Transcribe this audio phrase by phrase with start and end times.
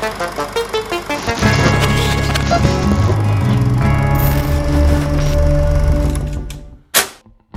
[0.00, 0.29] Thank you.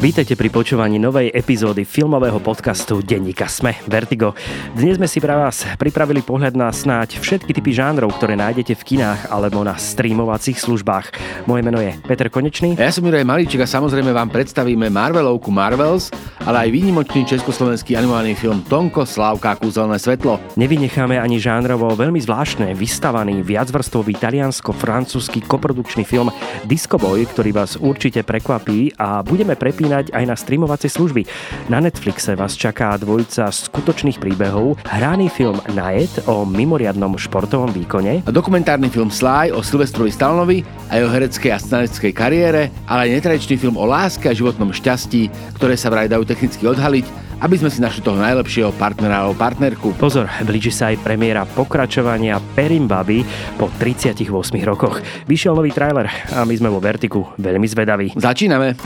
[0.03, 4.35] Vítajte pri počúvaní novej epizódy filmového podcastu Denníka Sme Vertigo.
[4.75, 8.83] Dnes sme si pre vás pripravili pohľad na snáď všetky typy žánrov, ktoré nájdete v
[8.83, 11.15] kinách alebo na streamovacích službách.
[11.47, 12.75] Moje meno je Peter Konečný.
[12.75, 16.11] A ja som Juraj Malíček a samozrejme vám predstavíme Marvelovku Marvels,
[16.43, 20.35] ale aj výnimočný československý animovaný film Tonko, Slávka kúzelné svetlo.
[20.59, 26.27] Nevynecháme ani žánrovo veľmi zvláštne vystavaný viacvrstvový taliansko-francúzsky koprodukčný film
[26.67, 31.21] Disco Boy, ktorý vás určite prekvapí a budeme prepínať spomínať aj na streamovacie služby.
[31.69, 38.31] Na Netflixe vás čaká dvojica skutočných príbehov, hraný film Najet o mimoriadnom športovom výkone, a
[38.33, 43.55] dokumentárny film Sly o Silvestrovi Stallonovi a jeho hereckej a scenarickej kariére, ale aj netradičný
[43.61, 45.29] film o láske a životnom šťastí,
[45.61, 47.05] ktoré sa vraj dajú technicky odhaliť
[47.43, 49.99] aby sme si našli toho najlepšieho partnera alebo partnerku.
[49.99, 53.27] Pozor, blíži sa aj premiéra pokračovania Perimbaby
[53.59, 54.23] po 38
[54.63, 55.03] rokoch.
[55.27, 58.15] Vyšiel nový trailer a my sme vo Vertiku veľmi zvedaví.
[58.15, 58.79] Začíname.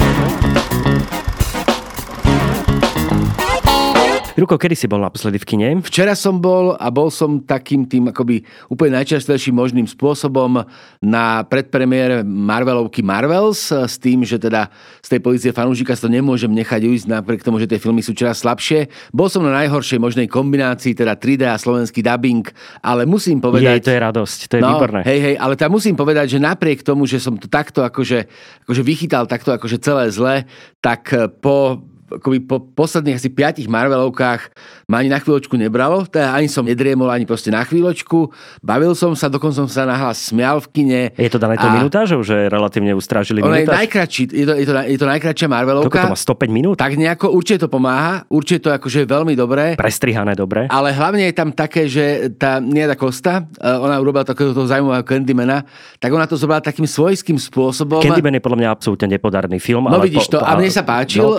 [4.38, 5.69] Ruko, kedy si bol naposledy v kine?
[5.81, 10.61] Včera som bol a bol som takým tým akoby úplne najčastejším možným spôsobom
[11.02, 14.69] na predpremiére Marvelovky Marvels s tým, že teda
[15.02, 18.45] z tej pozície fanúšika to nemôžem nechať ujsť napriek tomu, že tie filmy sú čoraz
[18.45, 19.09] slabšie.
[19.09, 22.45] Bol som na najhoršej možnej kombinácii, teda 3D a slovenský dubbing,
[22.85, 23.81] ale musím povedať...
[23.81, 25.02] Je, to je radosť, to je no, výborné.
[25.02, 28.30] Hej, hej, ale tam musím povedať, že napriek tomu, že som to takto akože,
[28.69, 30.45] akože vychytal takto akože celé zle,
[30.77, 31.09] tak
[31.41, 34.41] po akoby po posledných asi piatich Marvelovkách
[34.88, 38.31] ma ani na chvíľočku nebralo, teda ani som nedriemol ani proste na chvíľočku.
[38.64, 41.02] Bavil som sa, dokonca som sa nahlas smial v kine.
[41.19, 43.59] Je to dané to minutážou, že relatívne ustrážili minutáž?
[43.59, 45.91] je najkračší, je to, je, to, je to najkračšia Marvelovka.
[45.91, 46.75] Koľko to má 105 minút?
[46.80, 49.75] Tak nejako, určite to pomáha, určite to akože je veľmi dobré.
[49.75, 50.71] Prestrihané dobre.
[50.71, 55.03] Ale hlavne je tam také, že tá Nieda Costa, eh, ona urobila takého toho zaujímavého
[55.03, 55.67] Candymana,
[55.99, 57.99] tak ona to zobrala takým svojským spôsobom.
[57.99, 59.92] Candyman je podľa mňa absolútne nepodarný film.
[59.92, 61.26] No ale vidíš po, to, a mne sa páčil.
[61.26, 61.36] No,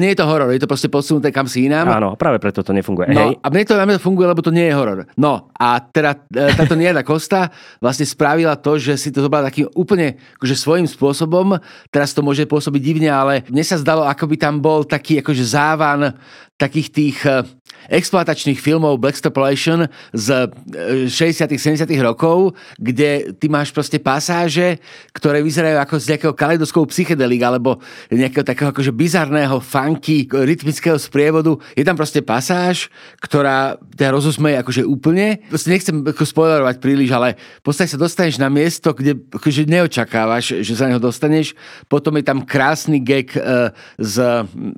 [0.00, 1.86] nie je to horor, je to proste posunuté kam si inám.
[1.86, 3.12] Áno, práve preto to nefunguje.
[3.12, 3.44] No, Hej.
[3.44, 5.04] a mne to, mňa to funguje, lebo to nie je horor.
[5.20, 9.68] No a teda e, táto Nieda Costa vlastne spravila to, že si to zobrala takým
[9.76, 11.60] úplne akože svojím spôsobom.
[11.92, 15.44] Teraz to môže pôsobiť divne, ale mne sa zdalo, ako by tam bol taký akože
[15.44, 16.16] závan
[16.60, 17.40] takých tých e,
[17.88, 20.52] exploatačných filmov Blaxtrapolation z
[21.08, 24.76] 60 e, 70 rokov, kde ty máš proste pasáže,
[25.16, 27.80] ktoré vyzerajú ako z nejakého kaleidoskopu psychedelík alebo
[28.12, 31.56] nejakého takého akože bizarného, funky, rytmického sprievodu.
[31.72, 32.92] Je tam proste pasáž,
[33.24, 35.40] ktorá ťa rozosmeje akože úplne.
[35.48, 40.60] Proste nechcem ako spoilerovať príliš, ale v podstate sa dostaneš na miesto, kde akože neočakávaš,
[40.60, 41.56] že sa neho dostaneš.
[41.88, 44.14] Potom je tam krásny gag e, s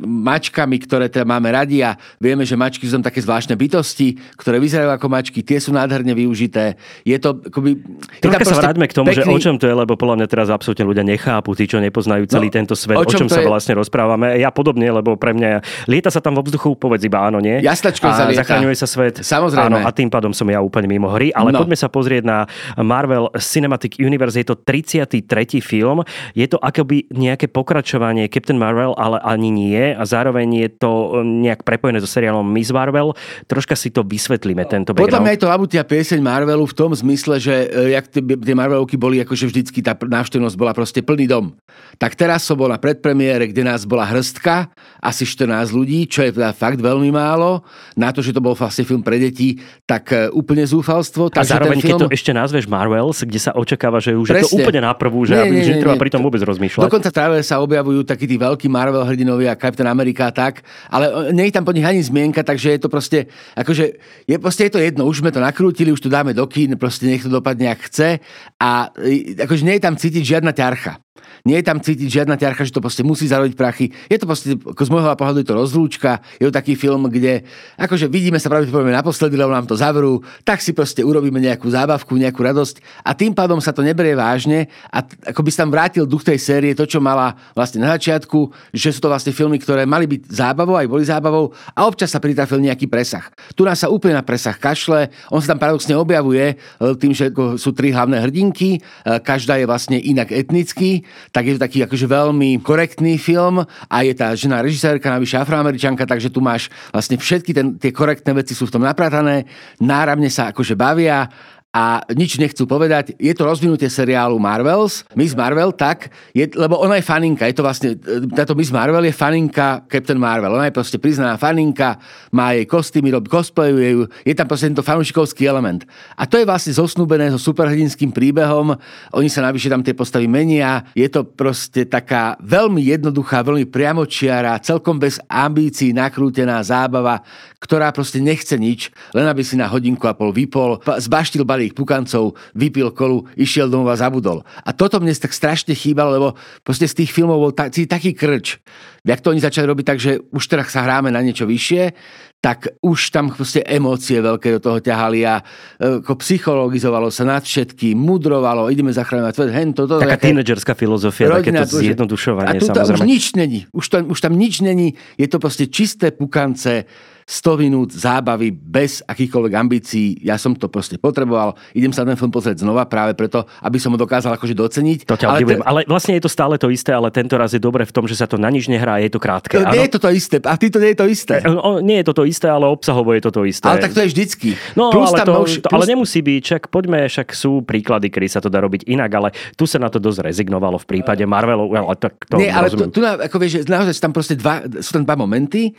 [0.06, 4.20] mačkami, ktoré teda máme radi radi a vieme, že mačky sú tam také zvláštne bytosti,
[4.36, 6.76] ktoré vyzerajú ako mačky, tie sú nádherne využité.
[7.08, 7.80] Je to akoby...
[8.20, 9.24] Troška sa vráťme k tomu, pekný...
[9.24, 12.28] že o čom to je, lebo podľa mňa teraz absolútne ľudia nechápu, tí, čo nepoznajú
[12.28, 13.48] celý no, tento svet, o čom, o čom sa je...
[13.48, 14.36] vlastne rozprávame.
[14.36, 17.64] Ja podobne, lebo pre mňa lieta sa tam v vzduchu, povedz iba áno, nie?
[17.64, 18.44] Jastačko a sa lieta.
[18.44, 19.24] zachraňuje sa svet.
[19.24, 19.72] Samozrejme.
[19.72, 21.32] Áno, a tým pádom som ja úplne mimo hry.
[21.32, 21.64] Ale no.
[21.64, 22.44] poďme sa pozrieť na
[22.76, 24.36] Marvel Cinematic Universe.
[24.36, 25.22] Je to 33.
[25.62, 26.02] film.
[26.34, 29.94] Je to akoby nejaké pokračovanie Captain Marvel, ale ani nie.
[29.94, 33.14] A zároveň je to nejak prepojené so seriálom Miss Marvel.
[33.46, 35.06] Troška si to vysvetlíme, tento background.
[35.08, 38.98] Podľa mňa je to labutia pieseň Marvelu v tom zmysle, že e, jak tie Marvelovky
[38.98, 41.54] boli, akože vždycky tá návštevnosť bola proste plný dom.
[41.96, 44.68] Tak teraz som bol na predpremiére, kde nás bola hrstka,
[44.98, 47.62] asi 14 ľudí, čo je teda fakt veľmi málo.
[47.94, 51.30] Na to, že to bol vlastne film pre deti, tak e, úplne zúfalstvo.
[51.32, 51.98] A zároveň, film...
[51.98, 54.42] keď to ešte nazveš Marvels, kde sa očakáva, že už Presne.
[54.42, 56.82] je to úplne na prvú, že, nie, nie, nie, že netreba pri tom vôbec rozmýšľať.
[56.82, 61.36] Dokonca práve sa objavujú takí tí veľkí Marvel hrdinovia, Captain America a tak, ale e,
[61.42, 63.26] nie je tam po nich ani zmienka, takže je to proste,
[63.58, 63.84] akože,
[64.30, 67.10] je, proste je to jedno, už sme to nakrútili, už to dáme do kín, proste
[67.10, 68.22] nech to dopadne, ak chce
[68.62, 68.94] a
[69.42, 71.02] akože nie je tam cítiť žiadna ťarcha.
[71.42, 73.90] Nie je tam cítiť žiadna ťarcha, že to proste musí zarobiť prachy.
[74.06, 77.42] Je to proste, ako z môjho pohľadu je to rozlúčka, je to taký film, kde
[77.74, 82.14] akože vidíme sa pravdepodobne naposledy, lebo nám to zavrú, tak si proste urobíme nejakú zábavku,
[82.14, 83.02] nejakú radosť.
[83.02, 84.70] A tým pádom sa to neberie vážne.
[84.94, 88.70] A ako by sa tam vrátil duch tej série, to, čo mala vlastne na začiatku,
[88.70, 91.50] že sú to vlastne filmy, ktoré mali byť zábavou, aj boli zábavou.
[91.74, 93.26] A občas sa pritrafil nejaký presah.
[93.58, 96.54] Tu nás sa úplne na presah kašle, on sa tam paradoxne objavuje
[97.02, 98.78] tým, že sú tri hlavné hrdinky,
[99.26, 101.02] každá je vlastne inak etnický,
[101.32, 106.04] tak je to taký akože veľmi korektný film a je tá žena režisérka, navyše afroameričanka,
[106.04, 109.48] takže tu máš vlastne všetky ten, tie korektné veci sú v tom napratané,
[109.80, 111.26] náramne sa akože bavia
[111.72, 113.16] a nič nechcú povedať.
[113.16, 117.64] Je to rozvinutie seriálu Marvels, Miss Marvel, tak, je, lebo ona je faninka, je to
[117.64, 117.96] vlastne,
[118.36, 121.96] táto Miss Marvel je faninka Captain Marvel, ona je proste priznaná faninka,
[122.28, 125.88] má jej kostýmy, robí cosplayuje ju, je tam proste tento fanúšikovský element.
[126.20, 128.76] A to je vlastne zosnúbené so superhrdinským príbehom,
[129.16, 134.60] oni sa navyše tam tie postavy menia, je to proste taká veľmi jednoduchá, veľmi priamočiara,
[134.60, 137.24] celkom bez ambícií nakrútená zábava,
[137.64, 142.34] ktorá proste nechce nič, len aby si na hodinku a pol vypol, zbaštil balík pukancov,
[142.58, 144.42] vypil kolu, išiel domov a zabudol.
[144.66, 146.28] A toto mne tak strašne chýbalo, lebo
[146.66, 148.58] proste z tých filmov bol taký, taký krč.
[149.06, 151.94] Jak to oni začali robiť tak, že už teraz sa hráme na niečo vyššie,
[152.42, 157.46] tak už tam proste emócie veľké do toho ťahali a e, ako psychologizovalo sa nad
[157.46, 160.02] všetkým, mudrovalo, ideme zachráňovať svet, hen toto.
[160.02, 162.58] Taká tínedžerská filozofia, takéto zjednodušovanie.
[162.58, 166.10] A tu už nič není, už, to, už tam nič není, je to proste čisté
[166.10, 166.82] pukance,
[167.26, 170.20] 100 minút zábavy bez akýchkoľvek ambícií.
[170.22, 171.54] Ja som to proste potreboval.
[171.72, 174.98] Idem sa ten film pozrieť znova práve preto, aby som ho dokázal akože doceniť.
[175.06, 175.60] To ťa ale, ten...
[175.62, 178.18] ale vlastne je to stále to isté, ale tento raz je dobre v tom, že
[178.18, 179.58] sa to na nič nehrá, je to krátke.
[179.58, 180.36] No, nie je to to isté.
[180.42, 181.34] A ty to nie je to isté.
[181.46, 183.66] No, nie je to to isté, ale obsahovo je to to isté.
[183.66, 184.48] Ale tak to je vždycky.
[184.74, 185.72] No, plus ale, to, už, plus...
[185.72, 186.40] ale nemusí byť.
[186.42, 189.88] Čak poďme, však sú príklady, kedy sa to dá robiť inak, ale tu sa na
[189.88, 191.70] to dosť rezignovalo v prípade Marvelu.
[191.72, 195.04] Ale tak to nie, ale tu, tu, ako vieš, naozaj tam proste dva, sú tam
[195.06, 195.72] dva momenty,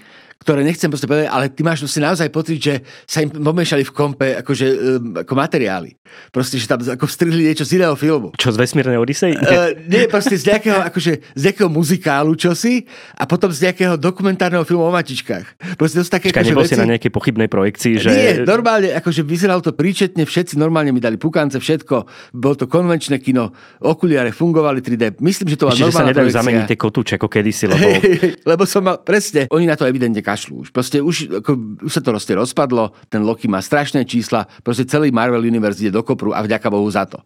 [0.44, 2.74] ktoré nechcem proste povedať, ale ty máš proste naozaj pocit, že
[3.08, 5.96] sa im pomiešali v kompe akože, um, ako materiály.
[6.30, 8.36] Proste, že tam ako vstrihli niečo z iného filmu.
[8.36, 9.34] Čo z Vesmírnej Odisej?
[9.40, 12.84] Uh, nie, proste z nejakého, akože, z nejakého muzikálu čosi
[13.16, 15.80] a potom z nejakého dokumentárneho filmu o matičkách.
[15.80, 16.76] Proste to sú také Čaká, akože nebol veci...
[16.76, 18.10] si na nejakej pochybnej projekcii, že...
[18.12, 21.96] Nie, normálne, akože vyzeralo to príčetne, všetci normálne mi dali pukance, všetko.
[22.36, 25.24] Bolo to konvenčné kino, okuliare fungovali 3D.
[25.24, 27.88] Myslím, že to bola normálna sa nedajú zameniť tie kotúče, ako kedysi, lebo...
[28.52, 30.66] lebo som mal, presne, oni na to evidentne kašľú.
[30.66, 31.52] Už proste už, ako,
[31.86, 35.94] už sa to proste rozpadlo, ten Loki má strašné čísla, proste celý Marvel Universe ide
[35.94, 37.22] do kopru a vďaka Bohu za to.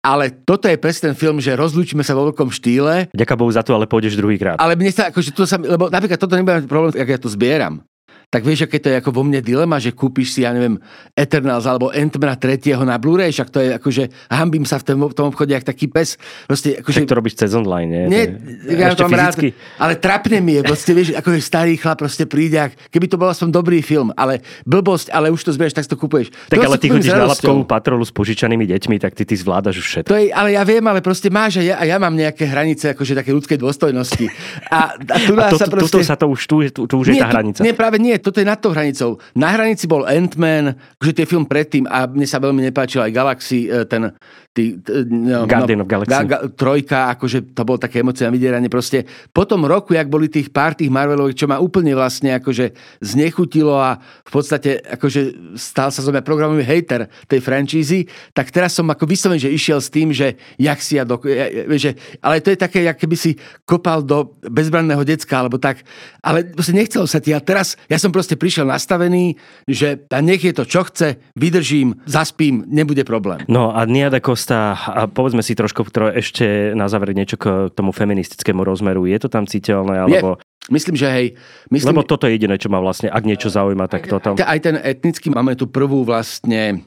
[0.00, 3.12] Ale toto je presne ten film, že rozlúčime sa vo veľkom štýle.
[3.12, 4.56] Ďakujem Bohu za to, ale pôjdeš druhýkrát.
[4.56, 7.84] Ale mne sa, akože to sa, lebo napríklad toto nebude problém, ak ja to zbieram
[8.30, 10.78] tak vieš, aké to je ako vo mne dilema, že kúpiš si, ja neviem,
[11.18, 12.78] Eternals alebo Ant-Mana 3.
[12.86, 15.90] na Blu-ray, však to je akože, hambím sa v tom, v tom obchode, jak taký
[15.90, 16.14] pes.
[16.46, 18.04] Proste, akože, to robíš cez online, nie?
[18.06, 18.24] Nie,
[18.70, 19.34] ja to mám rád,
[19.82, 23.50] ale trapne mi je, proste, vieš, akože starý chlap proste príde, keby to bol aspoň
[23.50, 26.30] dobrý film, ale blbosť, ale už to zberieš, tak to kúpeš.
[26.54, 29.82] Tak to ale ty chodíš na labkovú patrolu s požičanými deťmi, tak ty, ty zvládaš
[29.82, 30.06] všetko.
[30.06, 32.94] To je, ale ja viem, ale proste máš a ja, a ja mám nejaké hranice,
[32.94, 34.30] akože také ľudskej dôstojnosti.
[34.70, 35.98] A, a tu a to, sa proste...
[36.06, 37.60] Sa to už, tu, tu, tu už nie, je tá hranica.
[37.66, 39.18] Nie, práve nie, toto je nad tou hranicou.
[39.34, 43.66] Na hranici bol Ant-Man, že tie film predtým a mne sa veľmi nepáčil aj Galaxy,
[43.66, 44.12] e, ten
[44.50, 46.10] tý, no, Guardian no, of Galaxy.
[46.10, 48.66] Ga, ga, trojka, akože to bolo také emócie na vydieranie.
[48.66, 52.74] Proste po tom roku, jak boli tých pár tých Marvelových, čo ma úplne vlastne akože
[52.98, 58.74] znechutilo a v podstate akože stal sa zo mňa programový hater tej franchízy, tak teraz
[58.74, 61.94] som ako vysloven, že išiel s tým, že jak si ja, do, ja, ja že,
[62.18, 65.86] ale to je také, jak keby si kopal do bezbranného decka, alebo tak,
[66.26, 70.54] ale proste nechcelo sa ti a teraz ja som proste prišiel nastavený, že nech je
[70.54, 73.42] to čo chce, vydržím, zaspím, nebude problém.
[73.48, 77.90] No a Nia da Costa, a povedzme si trošku ešte na záver niečo k tomu
[77.90, 79.08] feministickému rozmeru.
[79.08, 79.96] Je to tam citeľné?
[80.06, 80.38] Alebo...
[80.38, 80.48] Je.
[80.70, 81.26] Myslím, že hej.
[81.72, 84.36] Myslím, Lebo toto je jediné, čo ma vlastne, ak niečo zaujíma, tak toto.
[84.36, 86.84] Aj ten etnický, máme tu prvú vlastne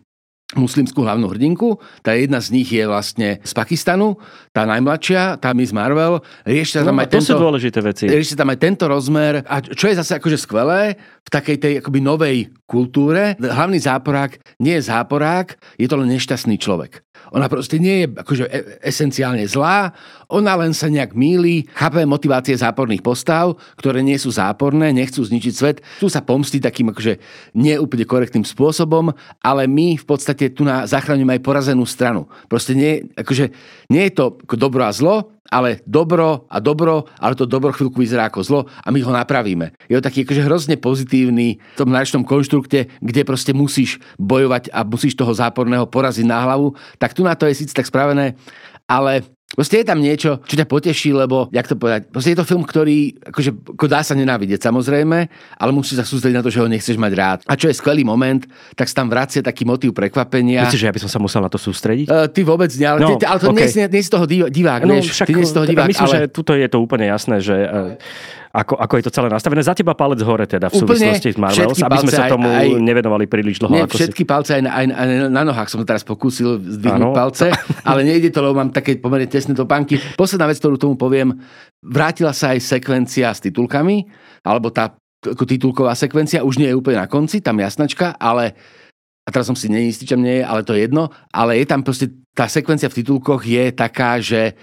[0.55, 1.77] muslimskú hlavnú hrdinku.
[2.01, 4.17] Tá jedna z nich je vlastne z Pakistanu,
[4.55, 6.23] tá najmladšia, tá Miss Marvel.
[6.47, 8.05] Rieši sa tam no, aj to tento, sú dôležité veci.
[8.09, 9.43] Rieši sa tam aj tento rozmer.
[9.45, 14.79] A čo je zase akože skvelé, v takej tej akoby novej kultúre, hlavný záporák nie
[14.79, 17.02] je záporák, je to len nešťastný človek.
[17.33, 19.89] Ona proste nie je akože e- esenciálne zlá,
[20.29, 25.53] ona len sa nejak míli, chápe motivácie záporných postav, ktoré nie sú záporné, nechcú zničiť
[25.53, 27.17] svet, tu sa pomstiť takým akože
[27.57, 29.09] neúplne korektným spôsobom,
[29.41, 32.29] ale my v podstate tu na zachraňujeme aj porazenú stranu.
[32.45, 33.49] Proste nie, akože,
[33.89, 38.31] nie je to dobro a zlo, ale dobro a dobro, ale to dobro chvíľku vyzerá
[38.31, 39.75] ako zlo a my ho napravíme.
[39.91, 44.87] Je to taký akože hrozne pozitívny v tom náročnom konštrukte, kde proste musíš bojovať a
[44.87, 48.39] musíš toho záporného poraziť na hlavu, tak tu na to je síce tak spravené,
[48.87, 52.45] ale Proste je tam niečo, čo ťa poteší, lebo, jak to povedať, proste je to
[52.45, 55.17] film, ktorý, akože, ako dá sa nenávidieť samozrejme,
[55.61, 57.39] ale musí sa sústrediť na to, že ho nechceš mať rád.
[57.45, 58.41] A čo je skvelý moment,
[58.73, 60.65] tak sa tam vracia taký motív prekvapenia.
[60.65, 62.09] Myslíš, že ja by som sa musel na to sústrediť?
[62.09, 63.69] Uh, ty vôbec nie, ale, no, ty, ale to okay.
[63.69, 65.85] nie, nie, nie si toho divák, no, vieš, však, ty nie si toho divák.
[65.85, 66.15] Myslím, ale...
[66.17, 67.93] že tuto je to úplne jasné, že uh,
[68.53, 69.65] ako, ako je to celé nastavené.
[69.65, 72.69] Za teba palec hore teda v Úplne súvislosti s Marvels, aby sme sa tomu aj,
[72.85, 73.73] nevenovali príliš dlho.
[73.73, 74.29] Nie, ako všetky si...
[74.29, 77.17] palce aj na, aj, aj na nohách som teraz pokúsil zdvihnúť ano.
[77.17, 77.49] palce,
[77.89, 79.97] ale nejde to, lebo mám také pomerne tesné topánky.
[80.13, 81.33] Posledná vec, ktorú tomu poviem,
[81.81, 84.05] vrátila sa aj sekvencia s titulkami,
[84.45, 84.93] alebo tá
[85.23, 88.53] ako titulková sekvencia už nie je úplne na konci, tam jasnačka, ale
[89.23, 91.81] a teraz som si neistý, čo nie je, ale to je jedno, ale je tam
[91.81, 94.53] proste, tá sekvencia v titulkoch je taká, že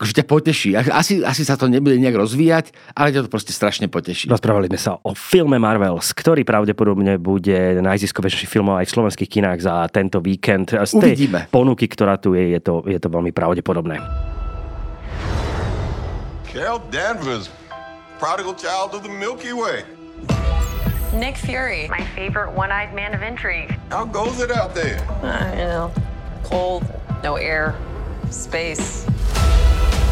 [0.00, 0.68] akože ťa poteší.
[0.88, 4.32] Asi, asi sa to nebude nejak rozvíjať, ale ťa to proste strašne poteší.
[4.32, 9.60] Rozprávali sme sa o filme Marvels, ktorý pravdepodobne bude najziskovejší film aj v slovenských kinách
[9.60, 10.72] za tento víkend.
[10.72, 11.52] Z tej Uvidíme.
[11.52, 14.00] ponuky, ktorá tu je, je to, je to veľmi pravdepodobné.
[16.48, 17.52] Carol Danvers,
[18.16, 19.84] prodigal child of the Milky Way.
[21.12, 23.76] Nick Fury, my favorite one-eyed man of intrigue.
[23.92, 24.96] How goes it out there?
[25.20, 25.92] Uh, you know,
[26.40, 26.88] cold,
[27.20, 27.76] no air,
[28.32, 29.04] space.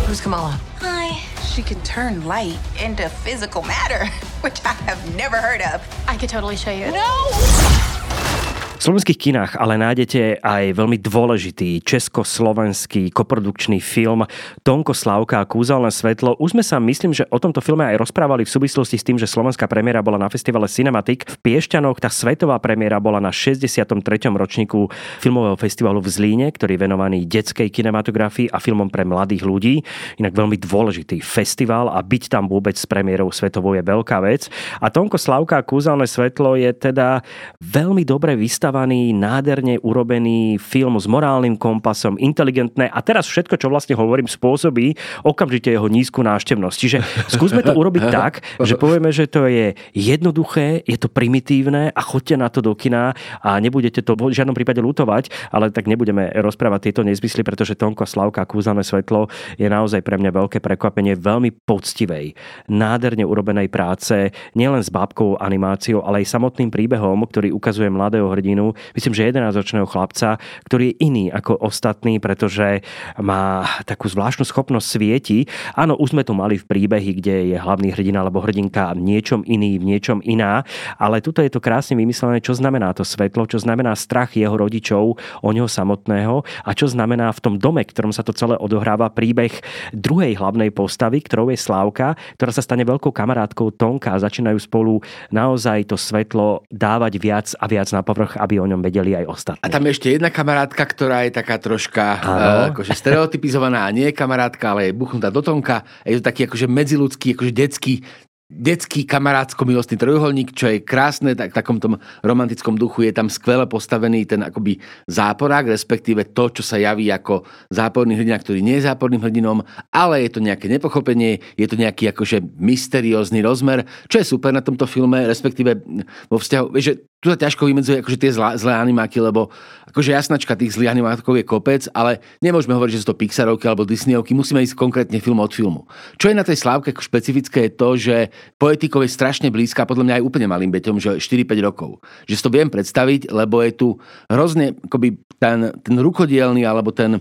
[0.08, 0.58] Who's Kamala?
[0.78, 1.18] Hi.
[1.42, 4.06] She can turn light into physical matter,
[4.40, 5.86] which I have never heard of.
[6.08, 6.90] I could totally show you.
[6.90, 8.38] No!
[8.78, 14.23] V slovenských kinách ale nájdete aj veľmi dôležitý československý koprodukčný film
[14.62, 16.38] Tonko Slavka a Kúzelné svetlo.
[16.38, 19.26] Už sme sa, myslím, že o tomto filme aj rozprávali v súvislosti s tým, že
[19.26, 21.26] slovenská premiéra bola na festivale Cinematic.
[21.26, 23.99] V Piešťanoch tá svetová premiéra bola na 63.
[24.30, 24.87] ročníku
[25.18, 29.82] filmového festivalu v Zlíne, ktorý je venovaný detskej kinematografii a filmom pre mladých ľudí.
[30.23, 34.47] Inak veľmi dôležitý festival a byť tam vôbec s premiérou svetovou je veľká vec.
[34.78, 37.26] A Tonko Slavka a Kúzelné svetlo je teda
[37.58, 43.72] veľmi dobre vystavený vystavaný, nádherne urobený film s morálnym kompasom, inteligentné a teraz všetko, čo
[43.72, 44.92] vlastne hovorím, spôsobí
[45.25, 46.76] okamžite jeho nízku náštevnosť.
[46.76, 46.98] Čiže
[47.32, 52.37] skúsme to urobiť tak, že povieme, že to je jednoduché, je to primitívne a chodte
[52.37, 56.92] na to do kina a nebudete to v žiadnom prípade lutovať, ale tak nebudeme rozprávať
[56.92, 62.37] tieto nezmysly, pretože Tonko Slavka Kúzané svetlo je naozaj pre mňa veľké prekvapenie veľmi poctivej,
[62.68, 68.57] nádherne urobenej práce, nielen s bábkou animáciou, ale aj samotným príbehom, ktorý ukazuje mladého hrdinu
[68.58, 70.28] Martinu, myslím, že 11-ročného chlapca,
[70.66, 72.82] ktorý je iný ako ostatní, pretože
[73.22, 75.46] má takú zvláštnu schopnosť svieti.
[75.78, 79.46] Áno, už sme tu mali v príbehy, kde je hlavný hrdina alebo hrdinka v niečom
[79.46, 80.66] iný, v niečom iná,
[80.98, 85.14] ale tuto je to krásne vymyslené, čo znamená to svetlo, čo znamená strach jeho rodičov
[85.18, 89.52] o neho samotného a čo znamená v tom dome, ktorom sa to celé odohráva príbeh
[89.94, 95.04] druhej hlavnej postavy, ktorou je Slávka, ktorá sa stane veľkou kamarátkou Tonka a začínajú spolu
[95.30, 99.60] naozaj to svetlo dávať viac a viac na povrch, aby o ňom vedeli aj ostatní.
[99.60, 104.16] A tam je ešte jedna kamarátka, ktorá je taká troška uh, akože stereotypizovaná nie je
[104.16, 105.84] kamarátka, ale je buchnutá do tonka.
[106.08, 108.00] Je to taký akože medziludský, akože detský
[108.48, 113.68] detský kamarátsko-milostný trojuholník, čo je krásne, tak v takom tom romantickom duchu je tam skvele
[113.68, 118.88] postavený ten akoby záporák, respektíve to, čo sa javí ako záporný hrdina, ktorý nie je
[118.88, 119.60] záporným hrdinom,
[119.92, 124.64] ale je to nejaké nepochopenie, je to nejaký akože mysteriózny rozmer, čo je super na
[124.64, 125.84] tomto filme, respektíve
[126.32, 129.50] vo vzťahu, že tu sa ťažko vymedzuje akože tie zlé, zlé animáky, lebo
[129.90, 133.82] akože jasnačka tých zlých animákov je kopec, ale nemôžeme hovoriť, že sú to Pixarovky alebo
[133.82, 135.90] Disneyovky, musíme ísť konkrétne film od filmu.
[136.14, 138.16] Čo je na tej slávke ako špecifické je to, že
[138.54, 141.98] poetikov je strašne blízka, podľa mňa aj úplne malým beťom, že 4-5 rokov.
[142.30, 143.88] Že si to viem predstaviť, lebo je tu
[144.30, 147.18] hrozne akoby ten, ten rukodielný alebo ten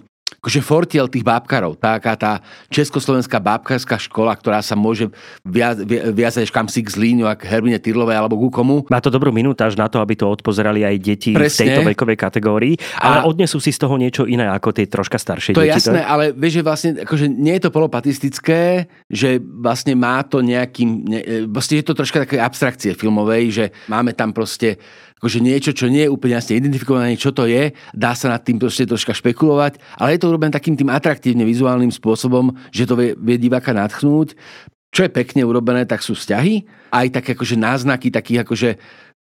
[0.48, 2.40] akože fortiel tých bábkarov, taká tá
[2.72, 5.12] československá bábkarská škola, ktorá sa môže
[6.16, 8.88] viazať až kam si k Zlíňu, ak Hermine Tyrlovej alebo ku komu.
[8.88, 11.52] Má to dobrú minútaž na to, aby to odpozerali aj deti Presne.
[11.52, 13.28] v tejto vekovej kategórii, ale a...
[13.28, 15.68] odnesú si z toho niečo iné ako tie troška staršie to deti.
[15.68, 16.08] To je jasné, to...
[16.08, 18.62] ale vieš, že vlastne akože nie je to polopatistické,
[19.12, 21.20] že vlastne má to nejakým, ne,
[21.52, 24.80] vlastne je to troška také abstrakcie filmovej, že máme tam proste
[25.18, 28.62] akože niečo, čo nie je úplne jasne identifikované, čo to je, dá sa nad tým
[28.62, 33.18] proste troška špekulovať, ale je to urobené takým tým atraktívne vizuálnym spôsobom, že to vie,
[33.18, 34.38] vie diváka natchnúť.
[34.88, 36.64] Čo je pekne urobené, tak sú vzťahy,
[36.96, 38.70] aj také akože náznaky takých akože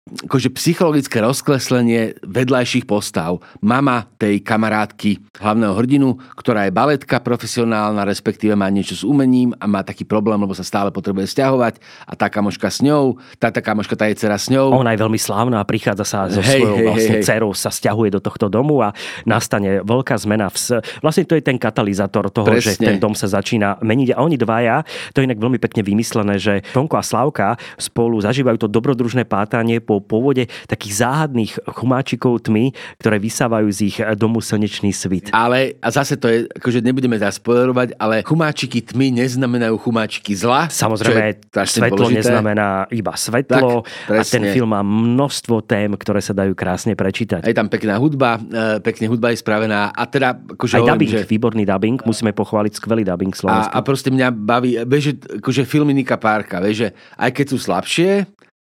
[0.07, 3.43] akože psychologické rozkleslenie vedľajších postav.
[3.59, 6.09] Mama tej kamarátky hlavného hrdinu,
[6.39, 10.63] ktorá je baletka profesionálna, respektíve má niečo s umením a má taký problém, lebo sa
[10.63, 14.47] stále potrebuje stiahovať a tá kamoška s ňou, tá, tá kamoška, tá je dcera s
[14.47, 14.79] ňou.
[14.79, 17.25] Ona je veľmi slávna a prichádza sa so hej, svojou hej, vlastne hej.
[17.27, 18.95] dcerou, sa stiahuje do tohto domu a
[19.27, 20.55] nastane veľká zmena.
[20.55, 22.79] V, vlastne to je ten katalizátor toho, Presne.
[22.79, 24.15] že ten dom sa začína meniť.
[24.15, 28.63] A oni dvaja, to je inak veľmi pekne vymyslené, že Tonko a Slavka spolu zažívajú
[28.63, 34.41] to dobrodružné pátanie po po pôvode takých záhadných chumáčikov tmy, ktoré vysávajú z ich domu
[34.41, 35.29] slnečný svit.
[35.37, 40.73] Ale, a zase to je, akože nebudeme teraz spoilerovať, ale chumáčiky tmy neznamenajú chumáčiky zla.
[40.73, 42.33] Samozrejme, svetlo dôležité.
[42.33, 47.45] neznamená iba svetlo tak, a ten film má množstvo tém, ktoré sa dajú krásne prečítať.
[47.45, 51.13] Je tam pekná hudba, e, pekne hudba je spravená a teda akože Aj hovorím, dubbing,
[51.13, 51.29] že...
[51.29, 53.77] výborný dubbing, musíme pochváliť skvelý dubbing Slovensku.
[53.77, 56.89] A, a proste mňa baví, vieš, že akože filmy Nika Parka, vieš, že
[57.21, 58.25] aj keď sú slabšie,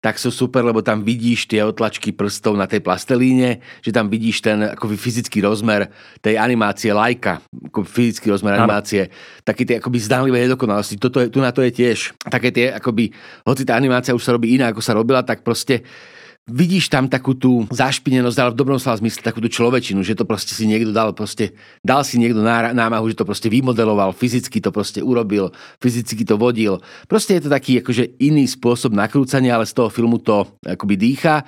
[0.07, 4.39] tak sú super, lebo tam vidíš tie otlačky prstov na tej plastelíne, že tam vidíš
[4.39, 5.91] ten akoby fyzický rozmer
[6.23, 8.63] tej animácie lajka, ako fyzický rozmer ano.
[8.63, 9.11] animácie,
[9.43, 10.95] také tie akoby zdánlivé nedokonalosti.
[10.95, 13.11] Toto je, tu na to je tiež také tie, akoby,
[13.43, 15.83] hoci tá animácia už sa robí iná, ako sa robila, tak proste
[16.47, 20.23] vidíš tam takú tú zašpinenosť, ale v dobrom slova zmysle takú tú človečinu, že to
[20.23, 21.51] proste si niekto dal, proste,
[21.83, 25.51] dal si niekto námahu, že to proste vymodeloval, fyzicky to proste urobil,
[25.83, 26.79] fyzicky to vodil.
[27.11, 31.43] Proste je to taký akože iný spôsob nakrúcania, ale z toho filmu to akoby dýcha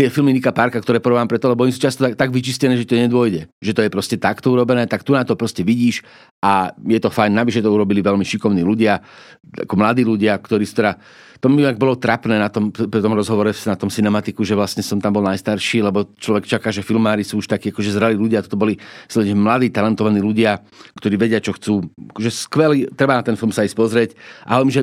[0.00, 2.88] tie filmy Nika Parka, ktoré porovám preto, lebo oni sú často tak, tak vyčistené, že
[2.88, 3.52] to nedôjde.
[3.60, 6.00] Že to je proste takto urobené, tak tu na to proste vidíš
[6.40, 7.36] a je to fajn.
[7.36, 9.02] Navyše to urobili veľmi šikovní ľudia,
[9.66, 10.96] ako mladí ľudia, ktorí teda
[11.40, 14.84] to mi ak bolo trapné na tom, pri tom rozhovore na tom cinematiku, že vlastne
[14.84, 18.44] som tam bol najstarší, lebo človek čaká, že filmári sú už takí akože zrali ľudia,
[18.44, 18.76] toto boli
[19.32, 20.60] mladí, talentovaní ľudia,
[21.00, 21.88] ktorí vedia, čo chcú.
[22.20, 24.10] Že skvelý, treba na ten film sa ísť pozrieť
[24.44, 24.82] a hovorím, že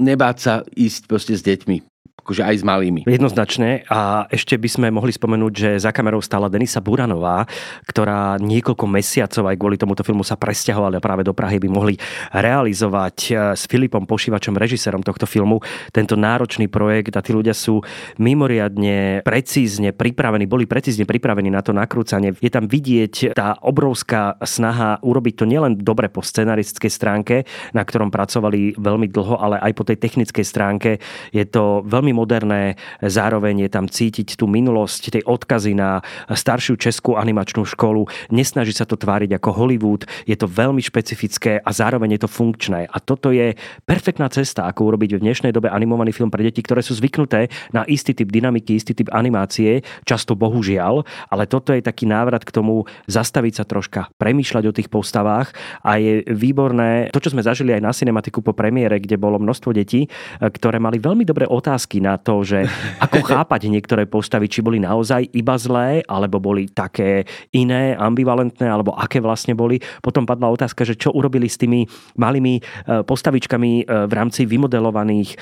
[0.00, 1.89] nebáť sa ísť proste s deťmi
[2.20, 3.00] akože aj s malými.
[3.08, 3.88] Jednoznačne.
[3.88, 7.48] A ešte by sme mohli spomenúť, že za kamerou stála Denisa Buranová,
[7.88, 11.94] ktorá niekoľko mesiacov aj kvôli tomuto filmu sa presťahovala práve do Prahy, by mohli
[12.30, 15.58] realizovať eh, s Filipom Pošívačom, režisérom tohto filmu,
[15.90, 17.80] tento náročný projekt a tí ľudia sú
[18.20, 22.36] mimoriadne precízne pripravení, boli precízne pripravení na to nakrúcanie.
[22.38, 27.34] Je tam vidieť tá obrovská snaha urobiť to nielen dobre po scenaristickej stránke,
[27.72, 30.90] na ktorom pracovali veľmi dlho, ale aj po tej technickej stránke.
[31.30, 36.74] Je to veľmi veľmi moderné, zároveň je tam cítiť tú minulosť, tej odkazy na staršiu
[36.74, 38.10] českú animačnú školu.
[38.34, 42.90] Nesnaží sa to tváriť ako Hollywood, je to veľmi špecifické a zároveň je to funkčné.
[42.90, 43.54] A toto je
[43.86, 47.86] perfektná cesta, ako urobiť v dnešnej dobe animovaný film pre deti, ktoré sú zvyknuté na
[47.86, 52.90] istý typ dynamiky, istý typ animácie, často bohužiaľ, ale toto je taký návrat k tomu
[53.06, 55.54] zastaviť sa troška, premýšľať o tých postavách
[55.86, 59.70] a je výborné to, čo sme zažili aj na cinematiku po premiére, kde bolo množstvo
[59.70, 62.66] detí, ktoré mali veľmi dobré otázky na to, že
[62.98, 68.96] ako chápať niektoré postavy, či boli naozaj iba zlé, alebo boli také iné, ambivalentné, alebo
[68.96, 69.78] aké vlastne boli.
[70.00, 71.84] Potom padla otázka, že čo urobili s tými
[72.16, 72.62] malými e,
[73.04, 75.36] postavičkami e, v rámci vymodelovaných e,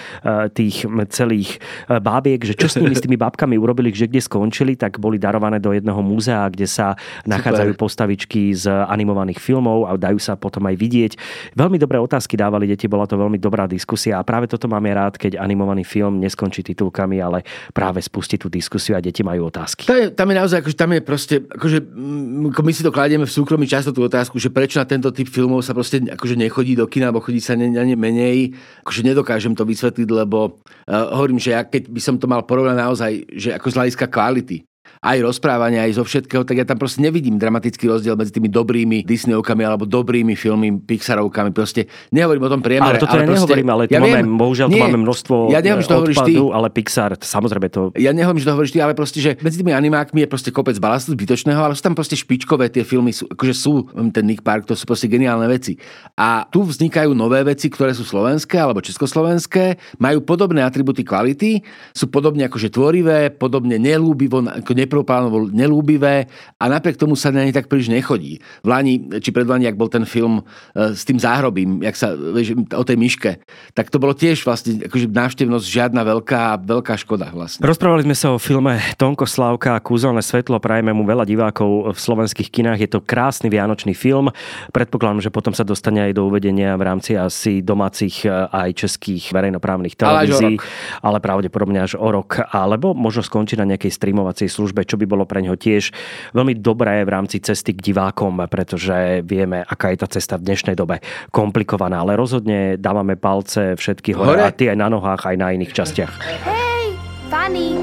[0.53, 0.85] tých
[1.15, 5.17] celých bábiek, že čo s nimi, s tými bábkami urobili, že kde skončili, tak boli
[5.17, 7.83] darované do jedného múzea, kde sa nachádzajú Super.
[7.87, 11.13] postavičky z animovaných filmov a dajú sa potom aj vidieť.
[11.55, 15.21] Veľmi dobré otázky dávali deti, bola to veľmi dobrá diskusia a práve toto máme rád,
[15.21, 17.45] keď animovaný film neskončí neskončí titulkami, ale
[17.77, 19.85] práve spustí tú diskusiu a deti majú otázky.
[19.85, 23.29] Tam je, tam je naozaj, akože tam je proste, akože mm, my si to kladieme
[23.29, 26.73] v súkromí často tú otázku, že prečo na tento typ filmov sa proste akože nechodí
[26.73, 28.57] do kina, alebo chodí sa ne, ne menej.
[28.89, 30.57] Akože nedokážem to vysvetliť, lebo
[30.89, 34.07] uh, hovorím, že ja keď by som to mal porovnať naozaj, že ako z hľadiska
[34.09, 34.65] kvality,
[35.03, 39.07] aj rozprávania, aj zo všetkého, tak ja tam proste nevidím dramatický rozdiel medzi tými dobrými
[39.07, 41.51] Disneyovkami alebo dobrými filmy Pixarovkami.
[41.55, 42.99] Proste nehovorím o tom priemere.
[42.99, 45.35] Ale toto ale ja proste, nehovorím, ale ja máme, viem, bohužiaľ nie, tu máme množstvo
[45.49, 46.35] ja nehovorím, že to hovoríš ty.
[46.37, 47.81] ale Pixar, samozrejme to...
[47.97, 50.77] Ja nehovorím, že to hovoríš ty, ale proste, že medzi tými animákmi je proste kopec
[50.77, 54.43] balastu zbytočného, ale sú tam proste špičkové tie filmy, sú, akože sú hm, ten Nick
[54.45, 55.79] Park, to sú proste geniálne veci.
[56.19, 61.63] A tu vznikajú nové veci, ktoré sú slovenské alebo československé, majú podobné atributy kvality,
[61.97, 67.53] sú podobne akože tvorivé, podobne nelúbivo, ako bol nelúbivé a napriek tomu sa na ne
[67.53, 68.41] tak príliš nechodí.
[68.65, 70.41] V Lani, či predlani, ak bol ten film
[70.75, 73.31] e, s tým záhrobím, jak sa, vieš, o tej myške,
[73.73, 77.63] tak to bolo tiež vlastne akože návštevnosť žiadna veľká, veľká škoda vlastne.
[77.65, 82.49] Rozprávali sme sa o filme Tonko Slavka Kúzelné svetlo, prajeme mu veľa divákov v slovenských
[82.51, 82.79] kinách.
[82.85, 84.31] Je to krásny vianočný film.
[84.71, 89.31] Predpokladám, že potom sa dostane aj do uvedenia v rámci asi domácich e, aj českých
[89.35, 90.57] verejnoprávnych televízií,
[91.03, 92.41] ale, ale pravdepodobne až o rok.
[92.53, 95.91] Alebo možno skončí na nejakej streamovacej službe, čo by bolo pre neho tiež
[96.35, 100.77] veľmi dobré v rámci cesty k divákom, pretože vieme, aká je tá cesta v dnešnej
[100.77, 102.03] dobe komplikovaná.
[102.03, 104.43] Ale rozhodne dávame palce všetky hore, hore?
[104.47, 106.13] a ty aj na nohách, aj na iných častiach.
[106.45, 106.85] Hej,
[107.33, 107.75] Fanny,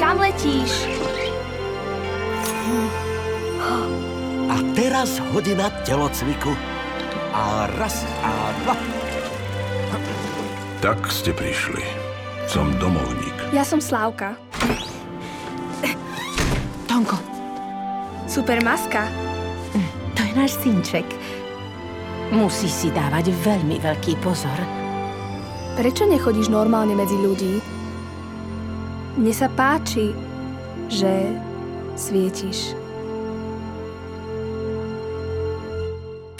[0.00, 0.88] kam letíš?
[4.50, 6.50] A teraz hodina telocviku.
[7.30, 8.32] A raz, a
[8.66, 8.74] dva.
[10.82, 11.84] Tak ste prišli.
[12.50, 13.54] Som domovník.
[13.54, 14.34] Ja som Slávka.
[16.90, 17.14] Tonko.
[18.26, 19.06] Super maska.
[20.18, 21.06] To je náš synček.
[22.34, 24.58] Musí si dávať veľmi veľký pozor.
[25.78, 27.62] Prečo nechodíš normálne medzi ľudí?
[29.14, 30.10] Mne sa páči,
[30.90, 31.30] že
[31.94, 32.74] svietiš.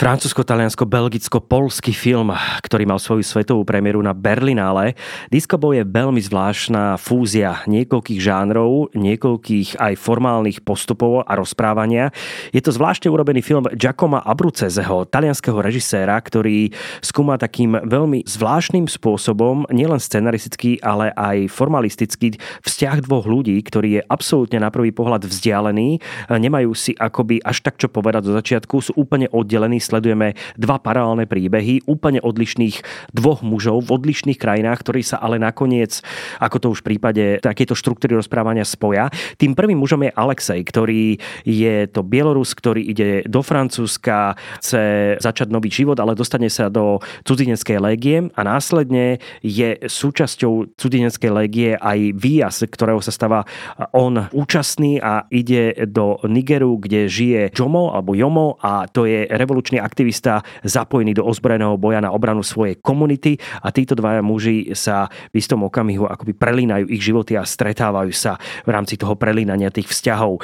[0.00, 2.32] Francúzsko-taliansko-belgicko-polský film,
[2.64, 4.96] ktorý mal svoju svetovú premiéru na Berlinále.
[5.28, 12.16] Disco je veľmi zvláštna fúzia niekoľkých žánrov, niekoľkých aj formálnych postupov a rozprávania.
[12.48, 16.72] Je to zvláštne urobený film Giacoma Abrucezeho, talianského režiséra, ktorý
[17.04, 24.02] skúma takým veľmi zvláštnym spôsobom, nielen scenaristický, ale aj formalistický vzťah dvoch ľudí, ktorý je
[24.08, 26.00] absolútne na prvý pohľad vzdialený,
[26.32, 31.26] nemajú si akoby až tak čo povedať do začiatku, sú úplne oddelení, sledujeme dva paralelné
[31.26, 35.98] príbehy úplne odlišných dvoch mužov v odlišných krajinách, ktorí sa ale nakoniec,
[36.38, 39.10] ako to už v prípade takéto štruktúry rozprávania spoja.
[39.34, 45.50] Tým prvým mužom je Alexej, ktorý je to Bielorus, ktorý ide do Francúzska, chce začať
[45.50, 51.98] nový život, ale dostane sa do cudzineckej légie a následne je súčasťou cudzineckej légie aj
[52.14, 53.48] výjazd, ktorého sa stáva
[53.96, 59.79] on účastný a ide do Nigeru, kde žije Jomo alebo Jomo a to je revolučný
[59.80, 65.40] aktivista zapojený do ozbrojeného boja na obranu svojej komunity a títo dvaja muži sa v
[65.40, 70.38] istom okamihu akoby prelínajú ich životy a stretávajú sa v rámci toho prelínania tých vzťahov.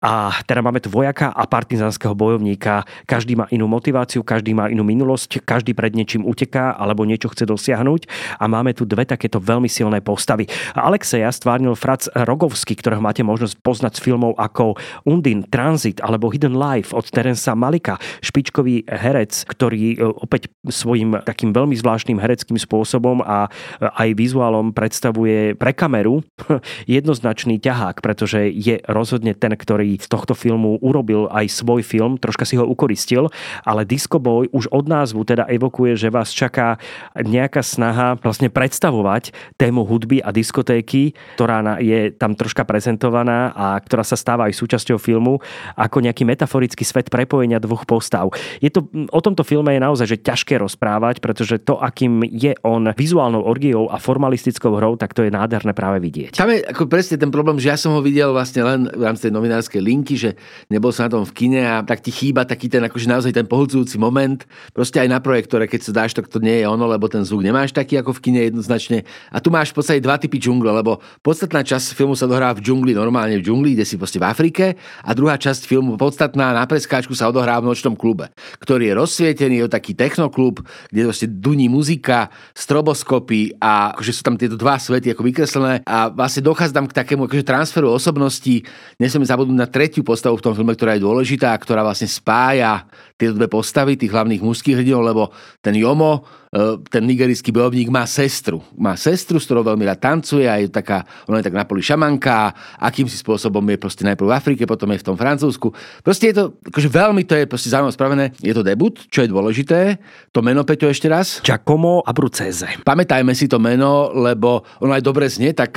[0.00, 2.88] A teda máme tu vojaka a partizánskeho bojovníka.
[3.04, 7.44] Každý má inú motiváciu, každý má inú minulosť, každý pred niečím uteká alebo niečo chce
[7.44, 8.08] dosiahnuť
[8.40, 10.48] a máme tu dve takéto veľmi silné postavy.
[10.72, 16.56] Alexeja stvárnil Frac Rogovský, ktorého máte možnosť poznať z filmov ako Undin, Transit alebo Hidden
[16.56, 23.20] Life od Terensa Malika, špičkový herec, ktorý e, opäť svojim takým veľmi zvláštnym hereckým spôsobom
[23.20, 26.24] a e, aj vizuálom predstavuje pre kameru
[26.88, 32.44] jednoznačný ťahák, pretože je rozhodne ten, ktorý z tohto filmu urobil aj svoj film, troška
[32.44, 33.32] si ho ukoristil,
[33.64, 36.76] ale Disco Boy už od názvu teda evokuje, že vás čaká
[37.16, 44.04] nejaká snaha vlastne predstavovať tému hudby a diskotéky, ktorá je tam troška prezentovaná a ktorá
[44.04, 45.40] sa stáva aj súčasťou filmu
[45.74, 48.28] ako nejaký metaforický svet prepojenia dvoch postav.
[48.60, 52.90] Je to, o tomto filme je naozaj že ťažké rozprávať, pretože to, akým je on
[52.94, 56.36] vizuálnou orgiou a formalistickou hrou, tak to je nádherné práve vidieť.
[56.36, 59.28] Tam je ako presne ten problém, že ja som ho videl vlastne len v rámci
[59.28, 60.36] tej novinárskej linky, že
[60.68, 63.48] nebol som na tom v kine a tak ti chýba taký ten akože naozaj ten
[63.48, 64.44] pohlcujúci moment.
[64.76, 67.40] Proste aj na projektore, keď sa dáš, tak to nie je ono, lebo ten zvuk
[67.40, 69.08] nemáš taký ako v kine jednoznačne.
[69.32, 72.60] A tu máš v podstate dva typy džungle, lebo podstatná časť filmu sa dohrá v
[72.60, 76.64] džungli, normálne v džungli, kde si proste v Afrike a druhá časť filmu podstatná na
[76.68, 78.28] preskáčku sa odohrá v nočnom klube,
[78.60, 84.34] ktorý je rozsvietený, je taký technoklub, kde proste duní muzika, stroboskopy a akože sú tam
[84.34, 88.66] tieto dva svety ako vykreslené a vlastne dochádza tam k takému akože transferu osobností.
[88.98, 92.84] Nesmieme zabudnúť na tretiu postavu v tom filme, ktorá je dôležitá a ktorá vlastne spája
[93.20, 95.22] tie dve postavy, tých hlavných mužských hrdinov, lebo
[95.60, 98.64] ten Jomo, e, ten nigerijský bojovník má sestru.
[98.80, 101.84] Má sestru, s ktorou veľmi rád tancuje a je taká, ona je tak na poli
[101.84, 105.68] šamanka, akýmsi spôsobom je proste najprv v Afrike, potom je v tom Francúzsku.
[106.00, 108.24] Proste je to, akože veľmi to je proste zaujímavé spravené.
[108.40, 110.00] Je to debut, čo je dôležité.
[110.32, 111.44] To meno, Peťo, ešte raz.
[111.44, 112.80] Giacomo Abruzzese.
[112.88, 115.76] Pamätajme si to meno, lebo ono aj dobre znie, tak